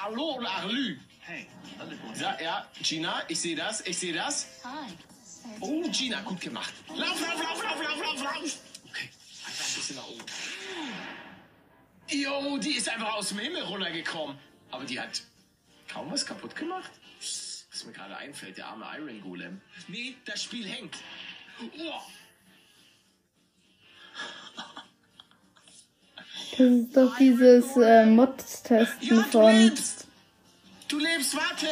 Arlo 0.04 0.32
und 0.32 0.46
Arlü. 0.46 0.98
Hey, 1.22 1.48
alle 1.80 1.96
gut. 1.96 2.18
Ja, 2.20 2.38
ja, 2.42 2.68
Gina, 2.84 3.24
ich 3.30 3.40
sehe 3.40 3.56
das, 3.56 3.80
ich 3.88 3.98
sehe 3.98 4.14
das. 4.14 4.48
Hi. 4.66 4.92
Oh, 5.60 5.84
Gina, 5.92 6.22
gut 6.22 6.40
gemacht. 6.42 6.74
Lauf, 6.90 7.22
lauf, 7.22 7.44
lauf, 7.44 7.64
lauf, 7.64 7.84
lauf, 7.84 7.98
lauf, 8.04 8.24
lauf. 8.24 8.58
Okay, 8.90 9.10
einfach 9.46 9.66
ein 9.68 9.76
bisschen 9.76 9.96
nach 9.96 10.08
oben. 10.08 10.26
Jo, 12.10 12.58
die 12.58 12.72
ist 12.76 12.90
einfach 12.90 13.14
aus 13.14 13.30
dem 13.30 13.40
Himmel 13.40 13.64
runtergekommen. 13.64 14.38
Aber 14.72 14.86
die 14.86 15.00
hat 15.00 15.22
kaum 15.88 16.12
was 16.12 16.26
kaputt 16.26 16.56
gemacht. 16.56 16.92
Was 17.20 17.84
mir 17.86 17.92
gerade 17.94 18.18
einfällt, 18.18 18.58
der 18.58 18.68
arme 18.68 18.86
Iron 18.98 19.22
Golem. 19.22 19.62
Nee, 19.88 20.16
das 20.26 20.44
Spiel 20.44 20.68
hängt. 20.68 20.98
Oh, 21.62 22.02
Das 26.52 26.60
ist 26.68 26.98
doch 26.98 27.16
dieses 27.18 27.78
äh, 27.78 28.06
Mod-Testen 28.06 28.88
ja, 29.02 29.16
du 29.24 29.24
von. 29.32 29.56
lebst. 29.56 30.08
Du 30.88 31.00
lebst, 31.00 31.36
warte. 31.36 31.68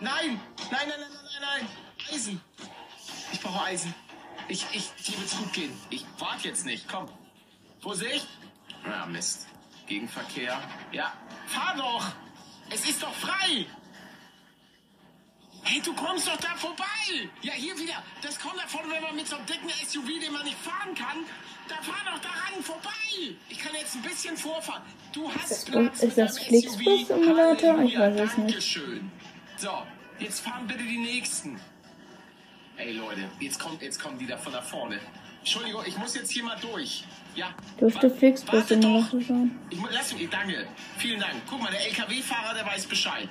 Nein, 0.00 0.40
nein, 0.70 0.88
nein, 0.88 0.88
nein, 0.88 0.98
nein, 1.00 1.10
nein, 1.40 1.42
nein. 1.60 1.68
Eisen. 2.12 2.40
Ich 3.32 3.40
brauche 3.40 3.64
Eisen. 3.64 3.94
Ich, 4.48 4.64
ich, 4.72 4.90
dir 5.04 5.18
wird's 5.18 5.36
gut 5.36 5.52
gehen. 5.52 5.72
Ich 5.90 6.04
warte 6.18 6.48
jetzt 6.48 6.64
nicht. 6.66 6.88
Komm. 6.88 7.06
Vorsicht. 7.80 8.26
Ja, 8.84 9.06
Mist. 9.06 9.46
Gegenverkehr. 9.86 10.60
Ja, 10.92 11.12
fahr 11.46 11.74
doch. 11.76 12.06
Es 12.70 12.88
ist 12.88 13.02
doch 13.02 13.14
frei. 13.14 13.66
Hey, 15.62 15.80
du 15.84 15.92
kommst 15.94 16.26
doch 16.26 16.36
da 16.36 16.54
vorbei. 16.56 16.84
Ja, 17.42 17.52
hier 17.52 17.76
wieder. 17.78 18.02
Das 18.22 18.38
kommt 18.40 18.56
davon, 18.58 18.80
wenn 18.90 19.02
man 19.02 19.14
mit 19.14 19.28
so 19.28 19.36
einem 19.36 19.46
dicken 19.46 19.68
SUV, 19.86 20.06
den 20.20 20.32
man 20.32 20.44
nicht 20.44 20.56
fahren 20.58 20.94
kann, 20.94 21.18
da 21.68 21.74
fahr 21.82 22.00
doch 22.12 22.18
daran 22.20 22.62
vorbei. 22.62 23.36
Ich 23.48 23.58
kann 23.58 23.74
jetzt 23.74 23.94
ein 23.94 24.02
bisschen 24.02 24.36
vorfahren. 24.36 24.82
Du 25.12 25.30
hast 25.32 25.50
Ist 25.50 25.68
das- 25.68 25.70
Platz 25.70 26.02
ist 26.02 26.16
mit 26.16 26.18
das 26.18 26.34
deinem 26.36 26.44
Flixbus 26.46 26.84
SUV. 27.00 27.06
Simulator? 27.08 27.78
Ich 27.82 27.98
weiß 27.98 28.14
es 28.20 28.20
nicht. 28.38 28.38
Dankeschön. 28.54 29.12
So, 29.58 29.82
jetzt 30.18 30.40
fahren 30.40 30.66
bitte 30.66 30.82
die 30.84 30.98
nächsten. 30.98 31.60
Ey 32.80 32.92
Leute, 32.92 33.28
jetzt 33.40 33.58
kommt, 33.58 33.82
jetzt 33.82 34.00
kommen 34.00 34.18
die 34.18 34.26
da 34.26 34.38
von 34.38 34.54
da 34.54 34.62
vorne. 34.62 34.98
Entschuldigung, 35.40 35.82
ich 35.86 35.98
muss 35.98 36.14
jetzt 36.14 36.30
hier 36.30 36.44
mal 36.44 36.56
durch. 36.60 37.04
Ja. 37.34 37.54
Dürfte 37.78 38.08
Flixbus 38.08 38.54
warte 38.54 38.78
doch. 38.78 39.10
Simulator 39.10 39.20
sein. 39.20 39.58
Ich 39.68 39.78
lass 39.90 40.14
mich, 40.14 40.30
danke. 40.30 40.66
Vielen 40.96 41.20
Dank. 41.20 41.34
Guck 41.48 41.60
mal, 41.60 41.70
der 41.70 41.86
LKW-Fahrer, 41.88 42.54
der 42.54 42.64
weiß 42.64 42.86
Bescheid. 42.86 43.28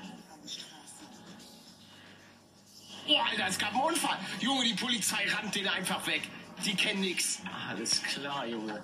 Oh, 3.08 3.18
Alter, 3.18 3.48
es 3.48 3.58
gab 3.58 3.74
einen 3.74 3.82
Unfall. 3.82 4.18
Junge, 4.40 4.66
die 4.66 4.76
Polizei 4.76 5.26
rannt 5.28 5.56
den 5.56 5.68
einfach 5.68 6.06
weg. 6.06 6.22
Die 6.64 6.76
kennen 6.76 7.02
nix. 7.02 7.40
Alles 7.68 8.04
klar, 8.04 8.46
Junge. 8.46 8.84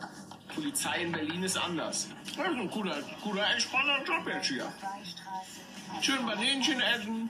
Polizei 0.56 1.04
in 1.04 1.12
Berlin 1.12 1.44
ist 1.44 1.58
anders. 1.58 2.10
Das 2.26 2.32
ist 2.32 2.40
ein 2.40 2.72
guter, 2.72 3.04
guter, 3.22 3.48
entspannter 3.48 4.04
Job 4.04 4.28
jetzt 4.28 4.48
hier. 4.48 4.74
Schön 6.02 6.26
Bananchen 6.26 6.82
essen. 6.82 7.30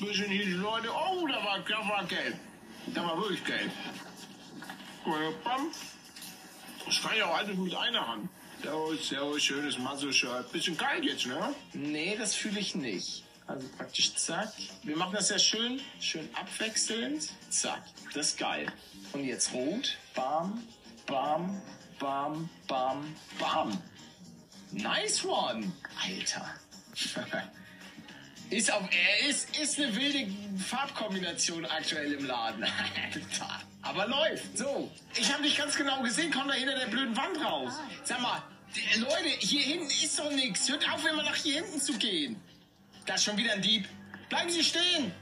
Bisschen 0.00 0.30
hier 0.30 0.44
die 0.44 0.52
Leute. 0.52 0.88
Oh, 0.90 1.26
da 1.26 1.44
war, 1.44 1.58
da 1.60 1.88
war 1.88 2.04
gelb. 2.04 2.36
Da 2.94 3.02
war 3.02 3.16
wirklich. 3.18 3.40
Guck 5.02 5.12
mal, 5.12 5.32
bam. 5.42 5.72
Das 6.84 7.02
kann 7.02 7.16
ja 7.16 7.26
auch 7.26 7.38
alles 7.38 7.56
mit 7.56 7.74
einer 7.74 8.06
Hand. 8.06 8.28
Servus, 8.62 9.08
servus, 9.08 9.42
schönes 9.42 9.78
Muscle-Shirt. 9.78 10.52
Bisschen 10.52 10.76
geil 10.76 11.04
jetzt, 11.04 11.26
ne? 11.26 11.54
Nee, 11.72 12.16
das 12.18 12.34
fühle 12.34 12.60
ich 12.60 12.74
nicht. 12.74 13.24
Also 13.46 13.66
praktisch 13.76 14.14
zack. 14.16 14.52
Wir 14.82 14.96
machen 14.96 15.14
das 15.14 15.30
ja 15.30 15.38
schön, 15.38 15.80
schön 16.00 16.28
abwechselnd. 16.34 17.28
Zack, 17.50 17.82
das 18.12 18.28
ist 18.28 18.38
geil. 18.38 18.66
Und 19.12 19.24
jetzt 19.24 19.52
rot. 19.52 19.96
Bam, 20.14 20.62
bam, 21.06 21.60
bam, 21.98 22.48
bam, 22.66 23.16
bam. 23.38 23.82
Nice 24.72 25.24
one. 25.24 25.72
Alter. 26.02 26.54
Ist, 28.50 28.72
auf, 28.72 28.82
er 28.90 29.28
ist, 29.28 29.58
ist 29.58 29.78
eine 29.78 29.94
wilde 29.96 30.32
Farbkombination 30.58 31.64
aktuell 31.66 32.12
im 32.12 32.26
Laden. 32.26 32.64
Alter. 33.12 33.60
Aber 33.82 34.06
läuft. 34.06 34.56
So, 34.56 34.90
ich 35.18 35.32
habe 35.32 35.42
nicht 35.42 35.58
ganz 35.58 35.76
genau 35.76 36.02
gesehen, 36.02 36.30
komm 36.32 36.48
da 36.48 36.54
hinter 36.54 36.78
der 36.78 36.86
blöden 36.86 37.16
Wand 37.16 37.44
raus. 37.44 37.72
Sag 38.04 38.20
mal, 38.20 38.42
Leute, 38.98 39.28
hier 39.38 39.62
hinten 39.62 39.86
ist 39.86 40.18
doch 40.18 40.30
nichts. 40.30 40.68
Hört 40.68 40.88
auf, 40.90 41.04
immer 41.04 41.22
nach 41.22 41.36
hier 41.36 41.62
hinten 41.62 41.80
zu 41.80 41.94
gehen. 41.94 42.36
Da 43.04 43.14
ist 43.14 43.24
schon 43.24 43.36
wieder 43.36 43.52
ein 43.52 43.62
Dieb. 43.62 43.88
Bleiben 44.28 44.50
Sie 44.50 44.62
stehen. 44.62 45.12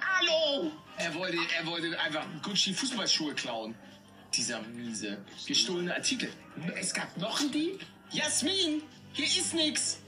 Hallo. 0.00 0.70
Er 0.98 1.14
wollte, 1.14 1.38
er 1.58 1.66
wollte 1.66 1.98
einfach 1.98 2.26
Gucci 2.42 2.74
Fußballschuhe 2.74 3.34
klauen. 3.34 3.74
Dieser 4.34 4.60
miese, 4.62 5.18
gestohlene 5.46 5.94
Artikel. 5.94 6.30
Es 6.78 6.94
gab 6.94 7.16
noch 7.16 7.40
einen 7.40 7.50
Dieb? 7.50 7.84
Jasmin, 8.10 8.82
hier 9.12 9.26
ist 9.26 9.54
nix. 9.54 9.98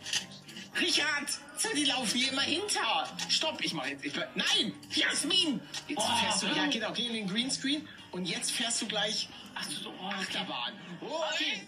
Richard, 0.80 1.38
die 1.76 1.84
laufen 1.84 2.18
hier 2.18 2.32
immer 2.32 2.42
hinter. 2.42 3.08
Stopp, 3.28 3.60
ich 3.60 3.74
mach 3.74 3.86
jetzt. 3.86 4.04
Ich, 4.04 4.14
nein, 4.34 4.74
Jasmin. 4.90 5.60
Jetzt 5.88 6.04
fährst 6.04 6.42
du, 6.42 6.46
ja 6.48 6.66
genau, 6.66 6.92
geh 6.92 7.06
in 7.06 7.14
den 7.14 7.28
Greenscreen 7.28 7.88
und 8.10 8.26
jetzt 8.26 8.52
fährst 8.52 8.82
du 8.82 8.86
gleich. 8.86 9.28
Ach 9.54 9.64
so, 9.64 9.90
oh, 9.90 10.06
Achterbahn. 10.06 10.72
Oh, 11.00 11.20
okay. 11.32 11.66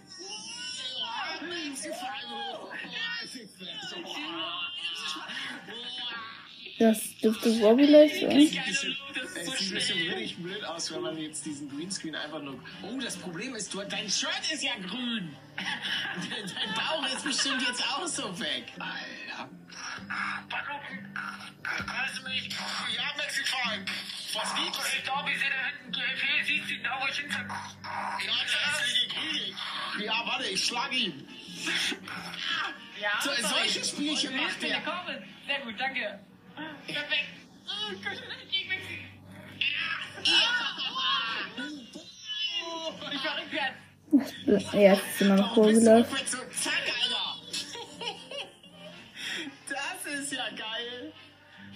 Sie 1.74 1.88
fahren 1.88 2.30
hoch. 2.30 2.72
Ja, 2.84 3.28
sie 3.28 3.46
fahren 3.46 3.78
so. 3.88 3.96
Das 3.96 4.00
dürfte 4.00 4.02
Bobby 4.02 4.22
Live 4.22 5.92
sein. 5.96 6.03
Es 6.78 8.50
sieht 8.50 8.58
ein 8.58 8.64
bisschen- 8.66 8.96
es 9.36 9.58
sieht 9.58 9.68
ein 9.68 9.74
bisschen 9.74 9.98
richtig 10.08 10.36
blöd 10.38 10.64
aus, 10.64 10.92
wenn 10.92 11.02
man 11.02 11.16
jetzt 11.18 11.44
diesen 11.46 11.68
Greenscreen 11.70 12.14
einfach 12.16 12.42
nur. 12.42 12.58
Oh, 12.82 12.98
das 13.00 13.16
Problem 13.16 13.54
ist, 13.54 13.72
du, 13.72 13.82
dein 13.84 14.08
Shirt 14.10 14.50
ist 14.52 14.62
ja 14.62 14.72
grün. 14.86 15.36
Dein 15.56 16.74
Bauch 16.74 17.06
ist 17.14 17.24
bestimmt 17.24 17.62
jetzt 17.66 17.80
auch 17.92 18.06
so 18.08 18.38
weg. 18.40 18.64
Alter. 18.78 19.48
Kannst 21.62 22.18
du 22.18 22.28
mich? 22.28 22.48
Ja, 22.96 23.04
Mexiko. 23.16 23.56
Was 24.34 24.54
gibt's? 24.56 24.94
Ich 24.96 25.04
glaube, 25.04 25.30
ich 25.30 25.38
sehe 25.38 25.48
da 25.50 25.92
hinten, 25.92 25.94
hier 25.94 26.44
siehst 26.44 26.70
du 26.70 26.76
genau, 26.76 26.98
wo 27.00 27.06
ich 27.06 27.18
hinter. 27.18 27.38
Ja, 27.38 28.16
der 28.26 28.74
fliege 28.74 29.14
Grün. 29.14 30.04
Ja, 30.04 30.22
warte, 30.26 30.46
ich 30.48 30.64
schlag 30.64 30.92
ihn. 30.92 31.28
Ja, 33.00 33.20
So, 33.22 33.30
solche 33.48 33.84
Spielchen 33.84 34.36
macht 34.36 34.60
ist 34.62 34.74
gekommen? 34.74 35.24
Sehr 35.46 35.60
gut, 35.60 35.74
danke. 35.78 36.18
Ja, 44.72 44.92
es 44.92 45.00
ist 45.14 45.20
immer 45.22 45.36
noch 45.36 45.56
Alter. 45.56 46.06
Das 49.68 50.12
ist 50.20 50.32
ja 50.32 50.44
geil. 50.50 51.12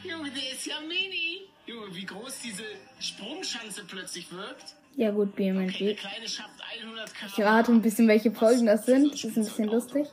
Junge, 0.05 0.31
der 0.31 0.53
ist 0.53 0.67
ja 0.67 0.81
mini. 0.81 1.49
Junge, 1.67 1.95
wie 1.95 2.05
groß 2.05 2.41
diese 2.45 2.65
Sprungschanze 3.01 3.85
plötzlich 3.85 4.31
wirkt. 4.31 4.75
Ja 4.97 5.11
gut, 5.11 5.37
Der 5.39 5.45
BMG. 5.45 5.97
Kleine 5.97 6.29
schafft 6.29 6.61
100 6.83 7.15
km. 7.15 7.27
Ich 7.27 7.45
rate 7.45 7.73
ein 7.73 7.83
bisschen, 7.83 8.09
welche 8.09 8.33
Folgen 8.33 8.67
das 8.67 8.87
sind. 8.87 9.13
Das 9.13 9.25
ist 9.25 9.37
ein 9.37 9.45
bisschen 9.45 9.69
lustig, 9.69 10.07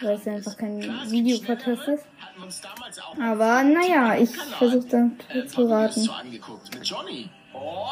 weil 0.00 0.16
es 0.16 0.24
ja 0.24 0.34
einfach 0.34 0.52
ist. 0.52 0.58
kein 0.58 0.80
Klar, 0.80 1.04
es 1.04 1.10
Aber 3.20 3.62
naja, 3.64 4.16
ich 4.16 4.30
versuche 4.30 4.86
dann 4.88 5.18
äh, 5.28 5.46
zu 5.46 5.68
raten. 5.68 6.08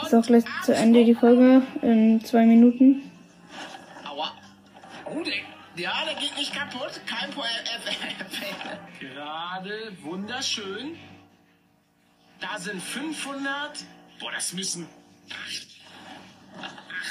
Ist 0.02 0.14
auch 0.14 0.26
gleich 0.26 0.44
zu 0.64 0.74
Ende 0.74 1.04
die 1.04 1.14
Folge 1.14 1.62
in 1.82 2.24
zwei 2.24 2.46
Minuten. 2.46 3.10
Aua. 4.04 4.32
Oh, 5.04 5.22
der, 5.22 5.34
ja, 5.76 6.04
der 6.04 6.14
geht 6.14 6.36
nicht 6.36 6.54
kaputt. 6.54 7.00
Kein 7.06 7.30
Problem. 7.30 7.50
Gerade, 9.00 9.92
wunderschön. 10.02 10.96
Da 12.40 12.58
sind 12.58 12.82
500. 12.82 13.84
Boah, 14.20 14.32
das 14.32 14.52
müssen 14.52 14.86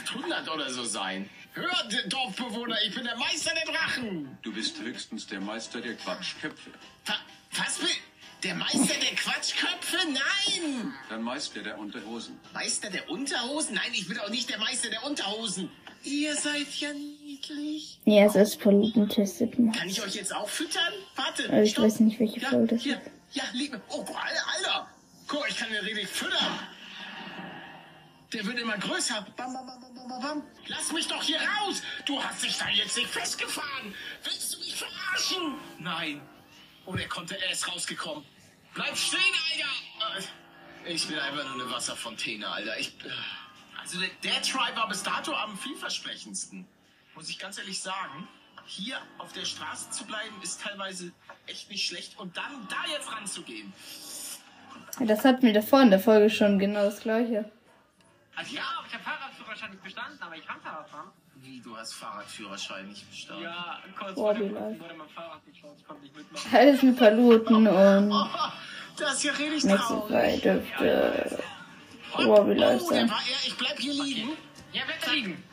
800 0.06 0.50
oder 0.50 0.70
so 0.70 0.84
sein. 0.84 1.30
Hört, 1.56 2.12
Dorfbewohner, 2.12 2.76
ich 2.86 2.94
bin 2.94 3.06
der 3.06 3.16
Meister 3.16 3.52
der 3.56 3.74
Drachen. 3.74 4.38
Du 4.42 4.52
bist 4.54 4.78
höchstens 4.82 5.26
der 5.28 5.40
Meister 5.40 5.80
der 5.80 5.94
Quatschköpfe. 5.96 6.70
Wa- 7.06 7.14
Was 7.54 7.82
will? 7.82 7.88
Der 8.44 8.56
Meister 8.56 8.94
der 9.02 9.16
Quatschköpfe? 9.16 9.98
Nein! 10.08 10.94
Dann 11.10 11.22
Meister 11.24 11.62
der 11.64 11.80
Unterhosen. 11.80 12.38
Meister 12.54 12.90
der 12.90 13.10
Unterhosen? 13.10 13.76
Nein, 13.76 13.92
ich 13.94 14.08
bin 14.08 14.20
auch 14.20 14.30
nicht 14.30 14.50
der 14.50 14.60
Meister 14.60 14.90
der 14.90 15.04
Unterhosen. 15.06 15.70
Ihr 16.04 16.36
seid 16.36 16.68
ja 16.80 16.90
niedlich. 16.94 18.00
Ja, 18.04 18.26
es 18.26 18.36
ist 18.36 18.60
Paluten-testet. 18.60 19.54
Kann 19.56 19.88
ich 19.90 20.04
euch 20.04 20.14
jetzt 20.14 20.36
auch 20.36 20.50
füttern? 20.50 20.94
Warte. 21.16 21.50
Also 21.50 21.64
ich 21.64 21.72
stopp. 21.72 21.86
weiß 21.86 22.02
nicht, 22.02 22.20
welche 22.20 22.40
ja, 22.42 22.50
Folge 22.50 22.76
das 22.76 22.84
hier. 22.84 22.96
ist. 22.98 23.12
Ja, 23.32 23.44
lieb 23.54 23.72
mir. 23.72 23.82
Oh, 23.90 24.02
Alter, 24.02 24.48
Alter. 24.58 24.88
Guck, 25.28 25.50
ich 25.50 25.56
kann 25.58 25.70
den 25.72 25.84
richtig 25.84 26.08
füttern. 26.10 26.60
Der 28.36 28.46
wird 28.46 28.60
immer 28.60 28.78
größer. 28.78 29.26
Bam, 29.38 29.54
bam, 29.54 29.66
bam, 29.66 29.80
bam, 29.80 30.08
bam, 30.10 30.22
bam. 30.22 30.44
Lass 30.68 30.92
mich 30.92 31.08
doch 31.08 31.24
hier 31.24 31.40
raus. 31.40 31.82
Du 32.06 32.22
hast 32.22 32.44
dich 32.44 32.58
da 32.58 32.68
jetzt 32.68 32.98
nicht 32.98 33.08
festgefahren. 33.10 33.96
Willst 34.24 34.54
du 34.54 34.60
mich 34.60 34.76
verarschen? 34.76 35.54
Nein. 35.80 36.22
Oh, 36.86 36.94
der 36.94 37.08
konnte, 37.08 37.42
er 37.42 37.52
ist 37.52 37.66
rausgekommen. 37.66 38.26
Bleib 38.74 38.98
stehen, 38.98 39.22
Alter. 40.02 40.28
Äh, 40.86 40.94
Ich 40.94 41.08
bin 41.08 41.18
einfach 41.18 41.46
nur 41.46 41.64
eine 41.64 41.72
Wasserfontäne, 41.72 42.46
Alter. 42.46 42.78
Ich, 42.78 42.90
äh, 43.06 43.10
also 43.80 44.02
der, 44.02 44.10
der 44.22 44.42
Try 44.42 44.76
war 44.76 44.90
bis 44.90 45.02
dato 45.02 45.34
am 45.34 45.58
vielversprechendsten. 45.58 46.68
Muss 47.16 47.30
ich 47.30 47.40
ganz 47.40 47.58
ehrlich 47.58 47.82
sagen. 47.82 48.28
Hier 48.66 48.98
auf 49.18 49.32
der 49.32 49.46
Straße 49.46 49.92
zu 49.92 50.06
bleiben, 50.06 50.36
ist 50.44 50.60
teilweise 50.60 51.14
echt 51.48 51.70
nicht 51.70 51.88
schlecht. 51.88 52.20
Und 52.20 52.36
dann 52.36 52.68
da 52.68 52.92
jetzt 52.92 53.10
ranzugehen. 53.10 53.72
Das 55.00 55.24
hatten 55.24 55.44
wir 55.44 55.54
davor 55.54 55.82
in 55.84 55.90
der 55.90 56.02
Folge 56.02 56.30
schon 56.30 56.60
genau 56.60 56.84
das 56.84 57.00
gleiche. 57.00 57.50
Also, 58.36 58.56
Ja, 58.56 58.64
aber 58.78 58.88
ich 58.88 58.94
habe 58.94 59.04
Fahrradführerschein 59.04 59.72
nicht 59.72 59.84
bestanden, 59.84 60.22
aber 60.22 60.36
ich 60.36 60.46
kann 60.46 60.60
Fahrrad 60.62 60.90
fahren. 60.90 61.12
Wie, 61.36 61.62
du 61.62 61.78
hast 61.78 61.94
Fahrradführerschein 61.94 62.88
nicht 62.90 63.10
bestanden? 63.10 63.44
Ja, 63.44 63.80
kurz 63.98 64.14
vor 64.14 64.34
dem 64.34 64.54
wurde 64.54 64.94
mein 64.98 65.10
Fahrrad 65.10 65.46
geklaut, 65.46 65.76
ich 65.78 65.88
konnte 65.88 66.04
nicht 66.04 66.16
mitmachen. 66.16 66.54
Alles 66.54 66.82
mit 66.82 66.98
Paluten 66.98 67.68
und 67.68 68.12
Oh, 68.12 68.28
das 68.98 69.14
ist 69.16 69.24
ja 69.24 69.32
richtig 69.34 69.64
nächste 69.66 69.78
traurig. 69.88 70.42
Dürfte. 70.42 71.40
Wobby 72.18 72.54
Live 72.54 72.82
oh, 72.84 72.90
der 72.92 73.00
sein. 73.02 73.10
war 73.10 73.20
er. 73.20 73.48
Ich 73.48 73.58
bleib 73.58 73.78
hier 73.80 73.94
liegen. 73.94 74.30
Ja, 74.72 74.84
bleib 74.86 75.02
da 75.02 75.12
liegen. 75.12 75.44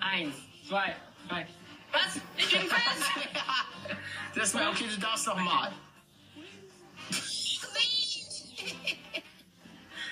Eins, 0.00 0.34
zwei, 0.66 0.96
drei. 1.28 1.46
Was? 1.92 2.16
Ich 2.36 2.50
bin 2.50 2.62
fest! 2.68 3.10
Das 4.34 4.54
war 4.54 4.70
okay, 4.70 4.84
du 4.88 5.00
darfst 5.00 5.26
noch 5.26 5.36
mal. 5.38 5.72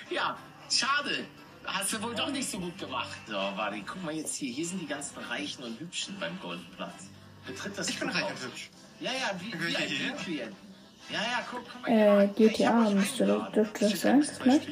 Ja, 0.09 0.37
schade. 0.77 1.25
Hast 1.65 1.93
du 1.93 2.01
wohl 2.01 2.15
doch 2.15 2.29
nicht 2.29 2.49
so 2.49 2.59
gut 2.59 2.77
gemacht. 2.77 3.17
So, 3.27 3.33
warte, 3.33 3.81
guck 3.85 4.03
mal 4.03 4.13
jetzt 4.13 4.35
hier. 4.35 4.53
Hier 4.53 4.65
sind 4.65 4.79
die 4.79 4.87
ganzen 4.87 5.17
Reichen 5.17 5.63
und 5.63 5.79
Hübschen 5.79 6.17
beim 6.19 6.39
Golfplatz. 6.39 7.09
Betritt 7.45 7.77
das 7.77 7.89
Ich 7.89 7.99
bin 7.99 8.09
reich 8.09 8.23
und 8.23 8.41
hübsch. 8.41 8.69
Ja, 8.99 9.11
ja, 9.11 9.31
wie, 9.39 9.53
wie 9.53 9.75
ein? 9.75 9.89
VIP-Klient. 9.89 10.55
Ja, 11.09 11.21
ja, 11.21 11.45
guck, 11.49 11.61
guck 11.71 11.81
mal. 11.81 11.89
hier 11.89 12.19
äh. 12.19 12.25
Ich 12.25 12.53
GTA 12.57 12.89
müsste 12.89 13.23
eingeladen. 13.23 13.53
dürfte 13.53 13.89
das 13.89 14.01
sein, 14.01 14.23
vielleicht? 14.23 14.67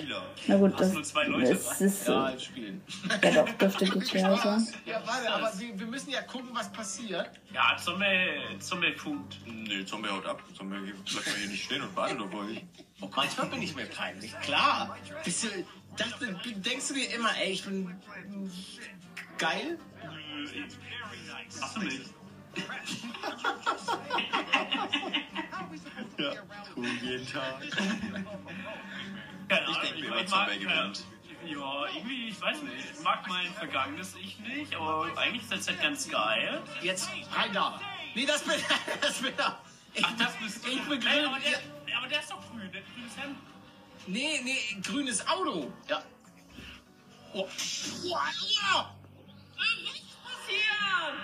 Na 0.47 0.57
gut, 0.57 0.77
das, 0.77 0.91
nur 0.91 1.03
zwei 1.03 1.23
Leute 1.25 1.53
das 1.53 1.81
ist 1.81 2.07
Ja, 2.07 2.33
so. 2.33 3.27
Ja 3.27 3.31
doch, 3.31 3.49
dürfte 3.53 3.85
GTA 3.99 4.35
sein. 4.35 4.67
Ja, 4.85 5.01
warte, 5.05 5.31
aber 5.31 5.57
wir, 5.57 5.79
wir 5.79 5.87
müssen 5.87 6.09
ja 6.09 6.21
gucken, 6.23 6.49
was 6.53 6.69
passiert. 6.73 7.29
Ja, 7.53 7.77
Zombie, 7.77 8.59
Zombie-Punkt. 8.59 9.37
Nee, 9.45 9.85
Zombie 9.85 10.09
haut 10.09 10.25
ab. 10.25 10.43
Zombie 10.57 10.77
bleibt 10.79 11.25
mal 11.25 11.35
hier 11.37 11.47
nicht 11.47 11.63
stehen 11.63 11.81
und 11.81 11.95
wartet 11.95 12.19
auf 12.19 12.33
euch. 12.33 12.65
Oh, 12.99 13.09
manchmal 13.15 13.47
bin 13.47 13.61
ich 13.61 13.73
mir 13.73 13.85
peinlich. 13.85 14.37
Klar. 14.41 14.97
Bist 15.23 15.45
du, 15.45 15.47
dachte, 15.95 16.33
denkst 16.55 16.87
du 16.89 16.93
dir 16.93 17.13
immer, 17.13 17.35
ey, 17.37 17.51
ich 17.51 17.63
bin 17.63 17.95
geil? 19.37 19.77
Hast 21.61 21.75
du 21.77 21.79
nicht? 21.81 22.01
Ja, 26.17 26.31
tu 26.73 26.83
jeden 26.83 27.27
Tag. 27.27 27.59
Keine 29.47 29.61
Ich 29.61 29.67
Ahnung, 29.67 29.81
denk 29.83 29.95
mir 29.99 30.05
immer, 30.05 30.15
mag- 30.15 30.27
Zombie 30.27 30.59
gewinnt. 30.59 31.03
Ja, 31.45 31.85
irgendwie, 31.95 32.29
ich 32.29 32.41
weiß 32.41 32.61
nicht. 32.63 32.73
Ich 32.95 32.99
mag 33.03 33.27
mein 33.27 33.53
vergangenes 33.53 34.15
Ich 34.15 34.39
nicht, 34.39 34.73
aber 34.75 35.07
eigentlich 35.17 35.43
ist 35.43 35.51
das 35.51 35.67
halt 35.67 35.81
ganz 35.81 36.09
geil. 36.09 36.61
Jetzt 36.81 37.09
rein 37.35 37.53
da. 37.53 37.79
Nee, 38.15 38.25
das 38.25 38.41
bin, 38.43 38.55
das 39.01 39.21
bin 39.21 39.33
da. 39.37 39.59
Ich, 39.93 40.03
Ach, 40.05 40.13
das 40.17 40.33
bist 40.37 40.65
du. 40.65 40.69
Ich 40.71 40.81
bin 40.81 40.99
grün. 40.99 41.25
aber, 41.25 41.39
der, 41.39 41.59
aber 41.97 42.07
der 42.07 42.19
ist 42.21 42.31
doch 42.31 42.41
grün, 42.51 42.71
der 42.71 42.81
hat 42.81 42.87
grünes 42.95 43.17
Hemd. 43.17 43.37
Nee, 44.07 44.41
nee, 44.43 44.81
grünes 44.83 45.25
Auto. 45.27 45.71
Ja. 45.89 46.03
Oh. 47.33 47.39
Wow. 47.39 47.49
Was 49.57 49.85
passiert? 50.23 51.15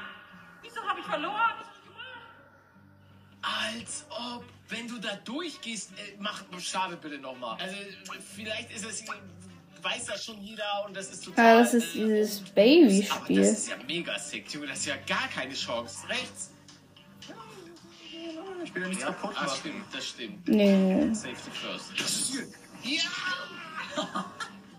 Wieso 0.61 0.81
habe 0.81 0.99
ich 0.99 1.05
verloren? 1.05 1.33
Was 1.57 1.67
hab 1.67 1.73
ich 1.75 1.87
gemacht? 1.87 3.77
Als 3.77 4.05
ob, 4.09 4.43
wenn 4.69 4.87
du 4.87 4.97
da 4.99 5.15
durchgehst, 5.17 5.91
äh, 5.91 6.15
mach, 6.19 6.43
starte 6.59 6.97
bitte 6.97 7.17
nochmal. 7.17 7.57
Also, 7.61 7.75
vielleicht 8.35 8.71
ist 8.71 8.85
es, 8.85 9.03
weiß 9.81 10.05
das 10.05 10.25
schon 10.25 10.41
jeder 10.41 10.85
und 10.85 10.95
das 10.95 11.11
ist 11.11 11.23
total. 11.25 11.57
Ah, 11.57 11.59
das 11.59 11.73
ist 11.75 11.95
äh, 11.95 11.99
dieses 12.05 12.37
Aber 12.37 12.45
das 12.45 12.53
Babyspiel. 12.55 13.39
ist 13.39 13.67
ja 13.69 13.77
mega 13.87 14.19
sick, 14.19 14.53
Junge. 14.53 14.67
Das 14.67 14.79
ist 14.79 14.85
ja 14.87 14.97
gar 15.07 15.27
keine 15.29 15.53
Chance. 15.53 16.07
Rechts. 16.09 16.51
Ich 18.63 18.75
will 18.75 18.83
ja 18.83 18.87
nichts 18.89 19.03
Ja, 19.03 19.11
kaputt 19.11 19.33
machen. 19.33 19.49
stimmt, 19.59 19.85
das 19.91 20.07
stimmt. 20.07 20.47
Nee, 20.47 20.75
nee. 20.75 21.13
Safety 21.13 21.51
first. 21.51 22.41
Ja! 22.83 23.01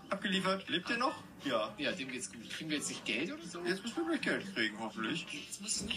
Abgeliefert. 0.09 0.69
Lebt 0.69 0.89
ihr 0.89 0.97
noch? 0.97 1.15
Ja. 1.43 1.73
Ja, 1.77 1.91
dem 1.91 2.09
geht's 2.11 2.31
gut. 2.31 2.49
Kriegen 2.49 2.69
wir 2.69 2.77
jetzt 2.77 2.89
nicht 2.89 3.03
Geld 3.03 3.31
oder 3.33 3.43
so? 3.43 3.59
Jetzt 3.65 3.83
müssen 3.83 3.97
wir 3.97 4.17
gleich 4.17 4.21
Geld 4.21 4.55
kriegen, 4.55 4.79
hoffentlich. 4.79 5.25
Jetzt 5.31 5.61
müssen 5.61 5.89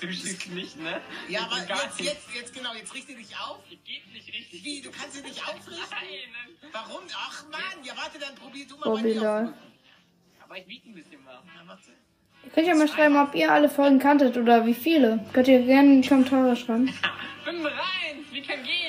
Zum 0.00 0.12
Stück 0.12 0.48
nicht, 0.54 0.76
ne? 0.80 1.00
Ja, 1.28 1.42
aber 1.42 1.58
jetzt, 1.58 2.00
jetzt, 2.00 2.26
jetzt 2.34 2.54
genau, 2.54 2.74
jetzt 2.74 2.92
richte 2.94 3.14
dich 3.14 3.36
auf. 3.36 3.58
Geht 3.68 4.12
nicht 4.12 4.28
richtig. 4.32 4.64
Wie, 4.64 4.80
du 4.80 4.90
kannst 4.90 5.16
dich 5.16 5.22
nicht 5.22 5.46
aufrichten? 5.46 5.74
Nein, 5.90 6.72
Warum? 6.72 7.02
Ach 7.14 7.44
Mann, 7.50 7.84
ja 7.84 7.92
warte, 7.96 8.18
dann 8.18 8.34
probier 8.34 8.66
du 8.66 8.76
mal 8.76 8.84
bei 8.86 8.90
Bobby 8.90 9.02
mir 9.02 9.14
lol. 9.14 9.26
aufdrücken. 9.28 9.54
aber 10.44 10.58
ich 10.58 10.68
wiege 10.68 10.88
ein 10.88 10.94
bisschen 10.94 11.24
was. 11.24 11.34
Ja, 11.34 11.66
warte. 11.68 11.90
Ihr 12.44 12.50
könnt 12.52 12.66
ja 12.66 12.74
mal 12.74 12.88
schreiben, 12.88 13.16
ob 13.16 13.34
ihr 13.34 13.52
alle 13.52 13.68
Folgen 13.68 13.98
kanntet 13.98 14.36
oder 14.36 14.64
wie 14.66 14.74
viele. 14.74 15.24
Könnt 15.32 15.48
ihr 15.48 15.60
gerne 15.62 15.92
in 15.94 16.02
die 16.02 16.08
Kommentare 16.08 16.56
schreiben. 16.56 16.86
Bin 17.44 17.62
bereit, 17.62 18.16
wir 18.32 18.42
können 18.42 18.64
gehen. 18.64 18.87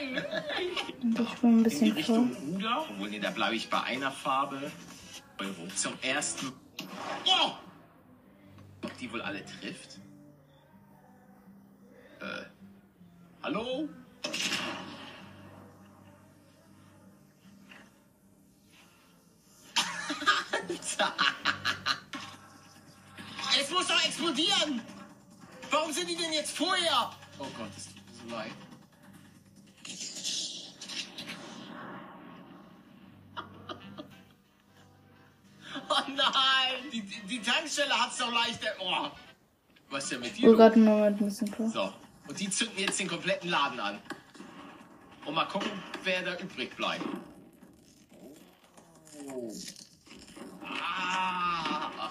Ich 1.20 1.34
bin 1.42 1.62
ein 1.62 1.66
In 1.66 1.80
die 1.86 1.92
bisschen 1.92 2.16
vor. 2.16 2.24
Richtung 2.24 2.54
Ruder. 2.54 2.86
Obwohl, 2.90 3.10
nee, 3.10 3.20
da 3.20 3.32
bleibe 3.32 3.56
ich 3.56 3.70
bei 3.70 3.82
einer 3.84 4.12
Farbe. 4.12 4.72
Euro. 5.40 5.68
Zum 5.76 5.94
ersten. 6.02 6.54
Oh! 7.26 7.52
Ob 8.84 8.98
die 8.98 9.12
wohl 9.12 9.22
alle 9.22 9.44
trifft? 9.46 10.00
Äh. 12.22 12.46
Hallo? 13.44 13.90
es 23.60 23.70
muss 23.72 23.88
doch 23.88 24.06
explodieren! 24.06 24.82
Warum 25.72 25.92
sind 25.92 26.10
die 26.10 26.16
denn 26.16 26.34
jetzt 26.34 26.56
vorher? 26.58 27.12
Oh 27.38 27.48
Gott, 27.58 27.70
das 27.76 27.86
tut 27.86 27.96
mir 27.96 28.14
so 28.14 28.36
leid. 28.36 28.52
Oh 35.92 36.12
nein! 36.16 36.92
Die, 36.92 37.02
die, 37.02 37.42
Tankstelle 37.42 37.94
hat's 37.94 38.18
doch 38.18 38.32
leicht. 38.32 38.60
Oh. 38.80 39.10
Was 39.90 40.04
ist 40.04 40.12
denn 40.12 40.20
mit 40.20 40.38
dir? 40.38 40.52
Oh? 40.52 40.56
Gott, 40.56 40.74
einen 40.74 40.86
Moment, 40.86 41.20
ein 41.20 41.26
bisschen 41.26 41.48
vor. 41.48 41.70
So. 41.70 41.94
Und 42.28 42.40
die 42.40 42.50
zünden 42.50 42.78
jetzt 42.78 43.00
den 43.00 43.08
kompletten 43.08 43.50
Laden 43.50 43.80
an. 43.80 44.00
Und 45.26 45.34
mal 45.34 45.46
gucken, 45.46 45.72
wer 46.04 46.22
da 46.22 46.38
übrig 46.38 46.76
bleibt. 46.76 47.04
Oh. 49.26 49.52
Ah. 50.64 52.10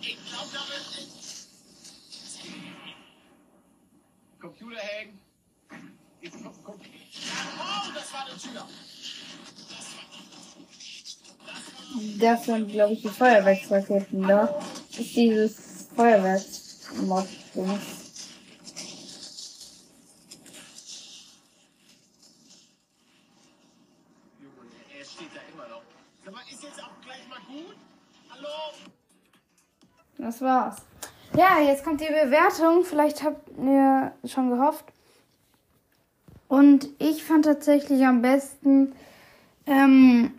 Ich, 0.00 0.08
ich 0.08 0.30
glaube, 0.30 0.48
da 0.52 0.60
wird 0.70 0.96
nicht. 0.96 1.20
Computer 4.40 4.80
hängen. 4.80 5.20
Ich, 6.22 6.32
guck, 6.32 6.64
guck. 6.64 6.80
Das 12.18 12.44
sind, 12.44 12.68
glaube 12.68 12.92
ich, 12.92 13.02
die 13.02 13.08
Feuerwerksraketen 13.08 14.26
da. 14.26 14.46
Das 14.90 14.98
ist 14.98 15.16
dieses 15.16 15.88
Feuerwerksmod. 15.94 17.26
Das 30.18 30.40
war's. 30.42 30.76
Ja, 31.36 31.60
jetzt 31.60 31.82
kommt 31.82 32.00
die 32.00 32.06
Bewertung. 32.06 32.84
Vielleicht 32.84 33.22
habt 33.22 33.48
ihr 33.58 34.12
schon 34.26 34.50
gehofft. 34.50 34.84
Und 36.50 36.88
ich 36.98 37.22
fand 37.22 37.44
tatsächlich 37.44 38.04
am 38.04 38.22
besten 38.22 38.90
ähm, 39.66 40.32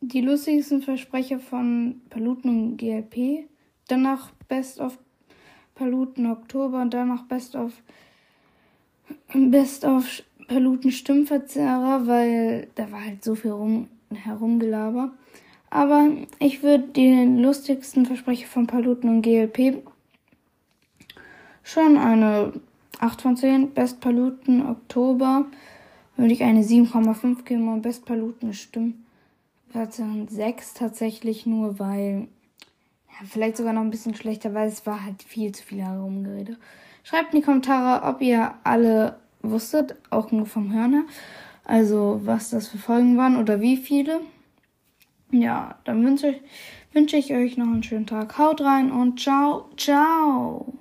die 0.00 0.20
lustigsten 0.20 0.80
Versprecher 0.80 1.40
von 1.40 2.02
Paluten 2.08 2.50
und 2.50 2.76
GLP. 2.76 3.48
Danach 3.88 4.30
Best 4.46 4.78
of 4.78 4.96
Paluten 5.74 6.30
Oktober 6.30 6.82
und 6.82 6.94
danach 6.94 7.24
Best 7.24 7.56
of 7.56 7.72
Best 9.34 9.84
of 9.84 10.22
Paluten 10.46 10.92
Stimmverzerrer, 10.92 12.06
weil 12.06 12.68
da 12.76 12.92
war 12.92 13.04
halt 13.04 13.24
so 13.24 13.34
viel 13.34 13.50
rum, 13.50 13.88
herumgelaber. 14.14 15.14
Aber 15.68 16.10
ich 16.38 16.62
würde 16.62 16.84
den 16.84 17.40
lustigsten 17.40 18.06
Versprecher 18.06 18.46
von 18.46 18.68
Paluten 18.68 19.10
und 19.10 19.22
GLP 19.22 19.82
schon 21.64 21.98
eine 21.98 22.52
8 23.00 23.22
von 23.22 23.36
10. 23.36 23.72
Best 23.72 24.00
Paluten 24.00 24.66
Oktober 24.66 25.46
würde 26.16 26.32
ich 26.32 26.42
eine 26.42 26.62
7,5 26.62 27.44
geben 27.44 27.68
und 27.72 27.82
Best 27.82 28.04
Paluten 28.04 28.52
Stimmverzerrer 28.52 30.26
6 30.28 30.74
tatsächlich 30.74 31.46
nur, 31.46 31.78
weil 31.78 32.28
ja, 33.08 33.26
vielleicht 33.26 33.56
sogar 33.56 33.72
noch 33.72 33.82
ein 33.82 33.90
bisschen 33.90 34.14
schlechter, 34.14 34.54
weil 34.54 34.68
es 34.68 34.86
war 34.86 35.04
halt 35.04 35.22
viel 35.22 35.52
zu 35.52 35.62
viel 35.64 35.82
herumgerede. 35.82 36.56
Schreibt 37.02 37.34
in 37.34 37.40
die 37.40 37.44
Kommentare, 37.44 38.06
ob 38.06 38.22
ihr 38.22 38.54
alle 38.64 39.18
wusstet, 39.42 39.96
auch 40.10 40.32
nur 40.32 40.46
vom 40.46 40.72
Hören 40.72 40.92
her. 40.92 41.04
Also, 41.64 42.20
was 42.24 42.50
das 42.50 42.68
für 42.68 42.78
Folgen 42.78 43.16
waren 43.16 43.36
oder 43.36 43.60
wie 43.60 43.76
viele. 43.76 44.20
Ja, 45.30 45.76
dann 45.84 46.04
wünsche 46.04 46.28
ich, 46.28 46.40
wünsche 46.92 47.16
ich 47.16 47.32
euch 47.34 47.56
noch 47.56 47.66
einen 47.66 47.82
schönen 47.82 48.06
Tag. 48.06 48.38
Haut 48.38 48.60
rein 48.60 48.92
und 48.92 49.20
ciao, 49.20 49.68
ciao. 49.76 50.74